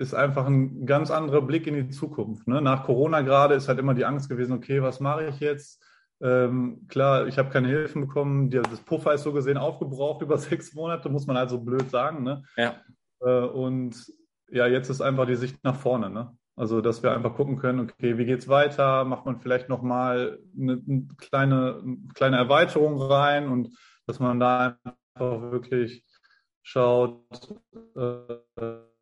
ist 0.03 0.13
einfach 0.13 0.45
ein 0.45 0.85
ganz 0.85 1.09
anderer 1.09 1.41
Blick 1.41 1.65
in 1.65 1.75
die 1.75 1.89
Zukunft. 1.89 2.47
Ne? 2.47 2.61
Nach 2.61 2.83
Corona 2.83 3.21
gerade 3.21 3.55
ist 3.55 3.67
halt 3.67 3.79
immer 3.79 3.93
die 3.93 4.05
Angst 4.05 4.29
gewesen, 4.29 4.53
okay, 4.53 4.81
was 4.81 4.99
mache 4.99 5.27
ich 5.27 5.39
jetzt? 5.39 5.81
Ähm, 6.21 6.85
klar, 6.89 7.27
ich 7.27 7.37
habe 7.37 7.49
keine 7.49 7.69
Hilfen 7.69 8.01
bekommen. 8.01 8.49
Das 8.49 8.81
Puffer 8.81 9.13
ist 9.13 9.23
so 9.23 9.33
gesehen 9.33 9.57
aufgebraucht 9.57 10.21
über 10.21 10.37
sechs 10.37 10.73
Monate, 10.73 11.09
muss 11.09 11.25
man 11.25 11.37
halt 11.37 11.49
so 11.49 11.59
blöd 11.59 11.89
sagen. 11.89 12.23
Ne? 12.23 12.43
Ja. 12.57 12.75
Äh, 13.21 13.45
und 13.45 13.95
ja, 14.51 14.67
jetzt 14.67 14.89
ist 14.89 15.01
einfach 15.01 15.25
die 15.25 15.35
Sicht 15.35 15.63
nach 15.63 15.75
vorne. 15.75 16.09
Ne? 16.09 16.37
Also, 16.55 16.81
dass 16.81 17.01
wir 17.01 17.11
einfach 17.11 17.33
gucken 17.33 17.57
können, 17.57 17.79
okay, 17.79 18.17
wie 18.17 18.25
geht's 18.25 18.47
weiter? 18.47 19.05
Macht 19.05 19.25
man 19.25 19.39
vielleicht 19.39 19.69
nochmal 19.69 20.37
eine, 20.59 20.81
eine 20.87 21.07
kleine, 21.17 21.81
eine 21.81 21.97
kleine 22.13 22.37
Erweiterung 22.37 23.01
rein 23.01 23.47
und 23.47 23.75
dass 24.05 24.19
man 24.19 24.39
da 24.39 24.77
einfach 25.15 25.51
wirklich 25.51 26.05
schaut, 26.61 27.23
äh, 27.95 28.35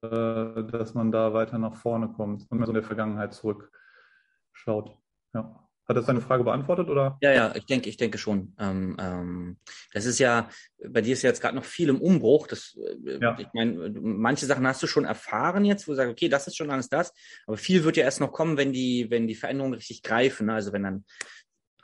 dass 0.01 0.93
man 0.93 1.11
da 1.11 1.33
weiter 1.33 1.57
nach 1.57 1.75
vorne 1.75 2.09
kommt 2.09 2.49
und 2.49 2.59
so 2.59 2.67
in 2.67 2.73
der 2.73 2.83
Vergangenheit 2.83 3.33
zurückschaut. 3.33 4.97
Ja. 5.33 5.67
Hat 5.87 5.97
das 5.97 6.05
deine 6.05 6.21
Frage 6.21 6.43
beantwortet 6.43 6.87
oder? 6.89 7.17
Ja, 7.21 7.33
ja, 7.33 7.55
ich 7.55 7.65
denke, 7.65 7.89
ich 7.89 7.97
denke 7.97 8.17
schon. 8.17 8.55
Ähm, 8.59 8.95
ähm, 8.99 9.57
das 9.93 10.05
ist 10.05 10.19
ja, 10.19 10.47
bei 10.87 11.01
dir 11.01 11.13
ist 11.13 11.21
ja 11.21 11.29
jetzt 11.29 11.41
gerade 11.41 11.55
noch 11.55 11.65
viel 11.65 11.89
im 11.89 11.99
Umbruch. 11.99 12.47
Das, 12.47 12.77
äh, 13.05 13.19
ja. 13.19 13.37
ich 13.37 13.47
meine, 13.53 13.91
manche 13.99 14.45
Sachen 14.45 14.65
hast 14.65 14.81
du 14.81 14.87
schon 14.87 15.05
erfahren 15.05 15.65
jetzt, 15.65 15.87
wo 15.87 15.91
du 15.91 15.97
sagst, 15.97 16.11
okay, 16.11 16.29
das 16.29 16.47
ist 16.47 16.55
schon 16.55 16.69
alles 16.69 16.87
das. 16.87 17.13
Aber 17.45 17.57
viel 17.57 17.83
wird 17.83 17.97
ja 17.97 18.03
erst 18.03 18.21
noch 18.21 18.31
kommen, 18.31 18.57
wenn 18.57 18.71
die, 18.71 19.07
wenn 19.09 19.27
die 19.27 19.35
Veränderungen 19.35 19.73
richtig 19.73 20.01
greifen. 20.01 20.45
Ne? 20.47 20.53
Also 20.53 20.71
wenn 20.71 20.83
dann 20.83 21.05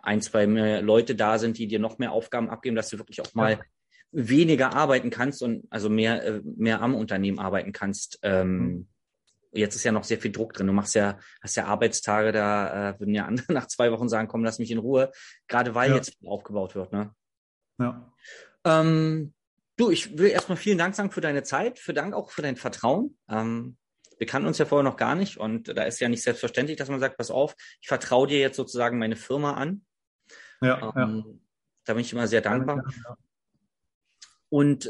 ein, 0.01 0.21
zwei 0.21 0.47
mehr 0.47 0.82
Leute 0.82 1.15
da 1.15 1.38
sind, 1.38 1.58
die 1.58 1.67
dir 1.67 1.80
noch 1.80 1.97
mehr 1.97 2.13
Aufgaben 2.13 2.49
abgeben, 2.49 2.75
dass 2.75 2.89
du 2.89 2.97
wirklich 2.99 3.19
auch 3.19 3.34
mal 3.34 3.53
ja. 3.53 3.60
Weniger 4.12 4.74
arbeiten 4.74 5.10
kannst 5.10 5.41
und 5.43 5.65
also 5.70 5.89
mehr, 5.89 6.24
äh, 6.24 6.41
mehr 6.43 6.82
am 6.82 6.96
Unternehmen 6.96 7.39
arbeiten 7.39 7.72
kannst. 7.72 8.20
Ähm, 8.24 8.58
mhm 8.58 8.88
jetzt 9.58 9.76
ist 9.76 9.84
ja 9.84 9.91
noch 9.91 10.04
sehr 10.04 10.20
viel 10.20 10.32
Druck 10.32 10.54
drin. 10.54 10.67
Du 10.67 10.74
machst 10.74 10.96
ja, 10.96 11.17
hast 11.41 11.56
ja 11.56 11.65
Arbeitstage, 11.65 12.32
da 12.32 12.91
äh, 12.91 13.00
würden 13.00 13.13
ja 13.13 13.26
andere 13.26 13.54
nach 13.54 13.67
zwei 13.67 13.91
Wochen 13.91 14.10
sagen, 14.10 14.28
komm, 14.28 14.43
lass 14.43 14.60
mich 14.60 14.72
in 14.72 14.78
Ruhe, 14.78 15.12
gerade 15.48 15.76
weil 15.76 15.89
ja. 15.89 15.96
jetzt 15.96 16.17
aufgebaut 16.26 16.76
wird. 16.76 16.91
Ne? 16.91 17.13
Ja. 17.80 18.12
Ähm, 18.63 19.34
du, 19.76 19.89
ich 19.89 20.17
will 20.17 20.30
erstmal 20.30 20.58
vielen 20.58 20.78
Dank 20.78 20.96
sagen 20.96 21.12
für 21.12 21.22
deine 21.22 21.43
Zeit, 21.43 21.80
für 21.80 21.93
Dank 21.93 22.13
auch 22.13 22.32
für 22.32 22.41
dein 22.41 22.56
Vertrauen. 22.56 23.17
Ähm, 23.30 23.78
wir 24.17 24.28
kannten 24.28 24.48
uns 24.48 24.58
ja 24.58 24.65
vorher 24.65 24.84
noch 24.84 24.98
gar 24.98 25.13
nicht 25.13 25.38
und 25.38 25.78
da 25.78 25.84
ist 25.84 26.00
ja 26.00 26.10
nicht 26.10 26.24
selbstverständlich, 26.24 26.78
dass 26.78 26.89
man 26.89 27.00
sagt, 27.00 27.17
pass 27.17 27.30
auf, 27.30 27.56
ich 27.82 27.88
vertraue 27.88 28.28
dir 28.28 28.39
jetzt 28.39 28.58
sozusagen 28.58 28.98
meine 28.98 29.15
Firma 29.15 29.54
an. 29.54 29.86
Ja, 30.60 30.91
ähm, 30.96 31.24
ja. 31.26 31.34
Da 31.86 31.93
bin 31.93 32.02
ich 32.02 32.12
immer 32.12 32.28
sehr 32.28 32.41
dankbar. 32.41 32.84
Ja. 33.06 33.17
Und 34.49 34.86
äh, 34.86 34.89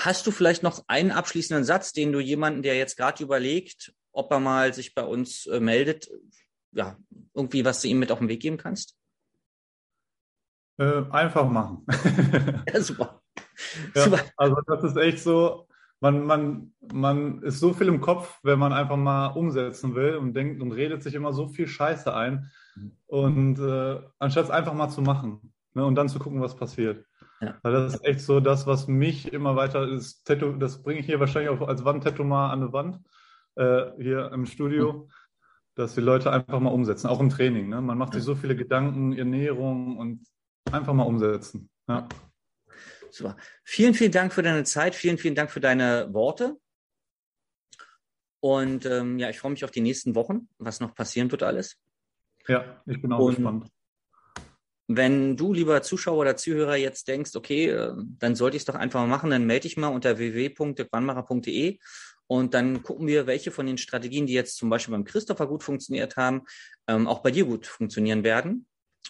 Hast 0.00 0.28
du 0.28 0.30
vielleicht 0.30 0.62
noch 0.62 0.84
einen 0.86 1.10
abschließenden 1.10 1.64
Satz, 1.64 1.92
den 1.92 2.12
du 2.12 2.20
jemanden, 2.20 2.62
der 2.62 2.76
jetzt 2.76 2.96
gerade 2.96 3.22
überlegt, 3.22 3.92
ob 4.12 4.30
er 4.30 4.38
mal 4.38 4.72
sich 4.72 4.94
bei 4.94 5.02
uns 5.02 5.46
äh, 5.46 5.58
meldet, 5.58 6.08
ja, 6.70 6.96
irgendwie 7.34 7.64
was 7.64 7.82
du 7.82 7.88
ihm 7.88 7.98
mit 7.98 8.12
auf 8.12 8.20
den 8.20 8.28
Weg 8.28 8.40
geben 8.40 8.58
kannst? 8.58 8.96
Äh, 10.76 11.02
einfach 11.10 11.48
machen. 11.48 11.84
ja, 12.72 12.80
super. 12.80 13.22
Ja, 13.94 14.04
super. 14.04 14.20
Also 14.36 14.56
das 14.68 14.84
ist 14.84 14.96
echt 14.96 15.18
so, 15.18 15.66
man, 15.98 16.24
man, 16.24 16.72
man 16.92 17.42
ist 17.42 17.58
so 17.58 17.72
viel 17.72 17.88
im 17.88 18.00
Kopf, 18.00 18.38
wenn 18.44 18.58
man 18.58 18.72
einfach 18.72 18.96
mal 18.96 19.28
umsetzen 19.28 19.96
will 19.96 20.14
und 20.14 20.34
denkt 20.34 20.62
und 20.62 20.70
redet 20.70 21.02
sich 21.02 21.14
immer 21.14 21.32
so 21.32 21.48
viel 21.48 21.66
Scheiße 21.66 22.14
ein. 22.14 22.52
Mhm. 22.76 22.92
Und 23.06 23.58
äh, 23.58 24.00
anstatt 24.20 24.44
es 24.44 24.50
einfach 24.52 24.74
mal 24.74 24.90
zu 24.90 25.02
machen 25.02 25.52
ne, 25.74 25.84
und 25.84 25.96
dann 25.96 26.08
zu 26.08 26.20
gucken, 26.20 26.40
was 26.40 26.54
passiert. 26.54 27.04
Ja. 27.40 27.58
Weil 27.62 27.72
das 27.72 27.94
ist 27.94 28.04
echt 28.04 28.20
so 28.20 28.40
das, 28.40 28.66
was 28.66 28.88
mich 28.88 29.32
immer 29.32 29.54
weiter 29.56 29.88
ist. 29.88 30.24
Tattoo, 30.24 30.52
das 30.52 30.82
bringe 30.82 31.00
ich 31.00 31.06
hier 31.06 31.20
wahrscheinlich 31.20 31.50
auch 31.50 31.66
als 31.66 31.84
Wandtattoo 31.84 32.24
mal 32.24 32.50
an 32.50 32.62
eine 32.62 32.72
Wand 32.72 33.00
äh, 33.54 33.92
hier 33.98 34.32
im 34.32 34.46
Studio, 34.46 34.92
mhm. 34.92 35.12
dass 35.74 35.94
die 35.94 36.00
Leute 36.00 36.32
einfach 36.32 36.58
mal 36.60 36.70
umsetzen, 36.70 37.06
auch 37.06 37.20
im 37.20 37.30
Training. 37.30 37.68
Ne? 37.68 37.80
Man 37.80 37.98
macht 37.98 38.14
sich 38.14 38.22
so 38.22 38.34
viele 38.34 38.56
Gedanken, 38.56 39.12
Ernährung 39.12 39.98
und 39.98 40.26
einfach 40.72 40.94
mal 40.94 41.04
umsetzen. 41.04 41.70
Ja. 41.88 42.08
Super. 43.10 43.36
Vielen, 43.64 43.94
vielen 43.94 44.12
Dank 44.12 44.32
für 44.32 44.42
deine 44.42 44.64
Zeit. 44.64 44.94
Vielen, 44.94 45.18
vielen 45.18 45.34
Dank 45.34 45.50
für 45.50 45.60
deine 45.60 46.12
Worte. 46.12 46.56
Und 48.40 48.86
ähm, 48.86 49.18
ja, 49.18 49.30
ich 49.30 49.38
freue 49.38 49.52
mich 49.52 49.64
auf 49.64 49.70
die 49.70 49.80
nächsten 49.80 50.14
Wochen, 50.14 50.48
was 50.58 50.80
noch 50.80 50.94
passieren 50.94 51.30
wird 51.30 51.42
alles. 51.42 51.80
Ja, 52.46 52.82
ich 52.86 53.00
bin 53.00 53.12
auch 53.12 53.18
und, 53.18 53.34
gespannt. 53.34 53.70
Wenn 54.90 55.36
du, 55.36 55.52
lieber 55.52 55.82
Zuschauer 55.82 56.18
oder 56.18 56.36
Zuhörer, 56.36 56.76
jetzt 56.76 57.08
denkst, 57.08 57.36
okay, 57.36 57.68
äh, 57.68 57.92
dann 58.18 58.34
sollte 58.34 58.56
ich 58.56 58.62
es 58.62 58.66
doch 58.66 58.74
einfach 58.74 59.00
mal 59.00 59.06
machen, 59.06 59.30
dann 59.30 59.46
melde 59.46 59.68
dich 59.68 59.76
mal 59.76 59.88
unter 59.88 60.18
www.quanmacher.de 60.18 61.78
und 62.26 62.54
dann 62.54 62.82
gucken 62.82 63.06
wir, 63.06 63.26
welche 63.26 63.50
von 63.50 63.66
den 63.66 63.78
Strategien, 63.78 64.26
die 64.26 64.32
jetzt 64.32 64.56
zum 64.56 64.70
Beispiel 64.70 64.92
beim 64.92 65.04
Christopher 65.04 65.46
gut 65.46 65.62
funktioniert 65.62 66.16
haben, 66.16 66.42
ähm, 66.86 67.06
auch 67.06 67.20
bei 67.20 67.30
dir 67.30 67.44
gut 67.44 67.66
funktionieren 67.66 68.24
werden. 68.24 68.66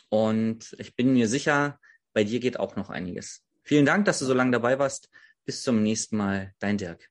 Und 0.08 0.74
ich 0.78 0.96
bin 0.96 1.12
mir 1.12 1.28
sicher, 1.28 1.78
bei 2.12 2.24
dir 2.24 2.40
geht 2.40 2.58
auch 2.58 2.76
noch 2.76 2.90
einiges. 2.90 3.44
Vielen 3.62 3.86
Dank, 3.86 4.04
dass 4.04 4.18
du 4.18 4.24
so 4.24 4.34
lange 4.34 4.52
dabei 4.52 4.78
warst. 4.78 5.10
Bis 5.44 5.62
zum 5.62 5.82
nächsten 5.82 6.16
Mal. 6.16 6.54
Dein 6.58 6.78
Dirk. 6.78 7.10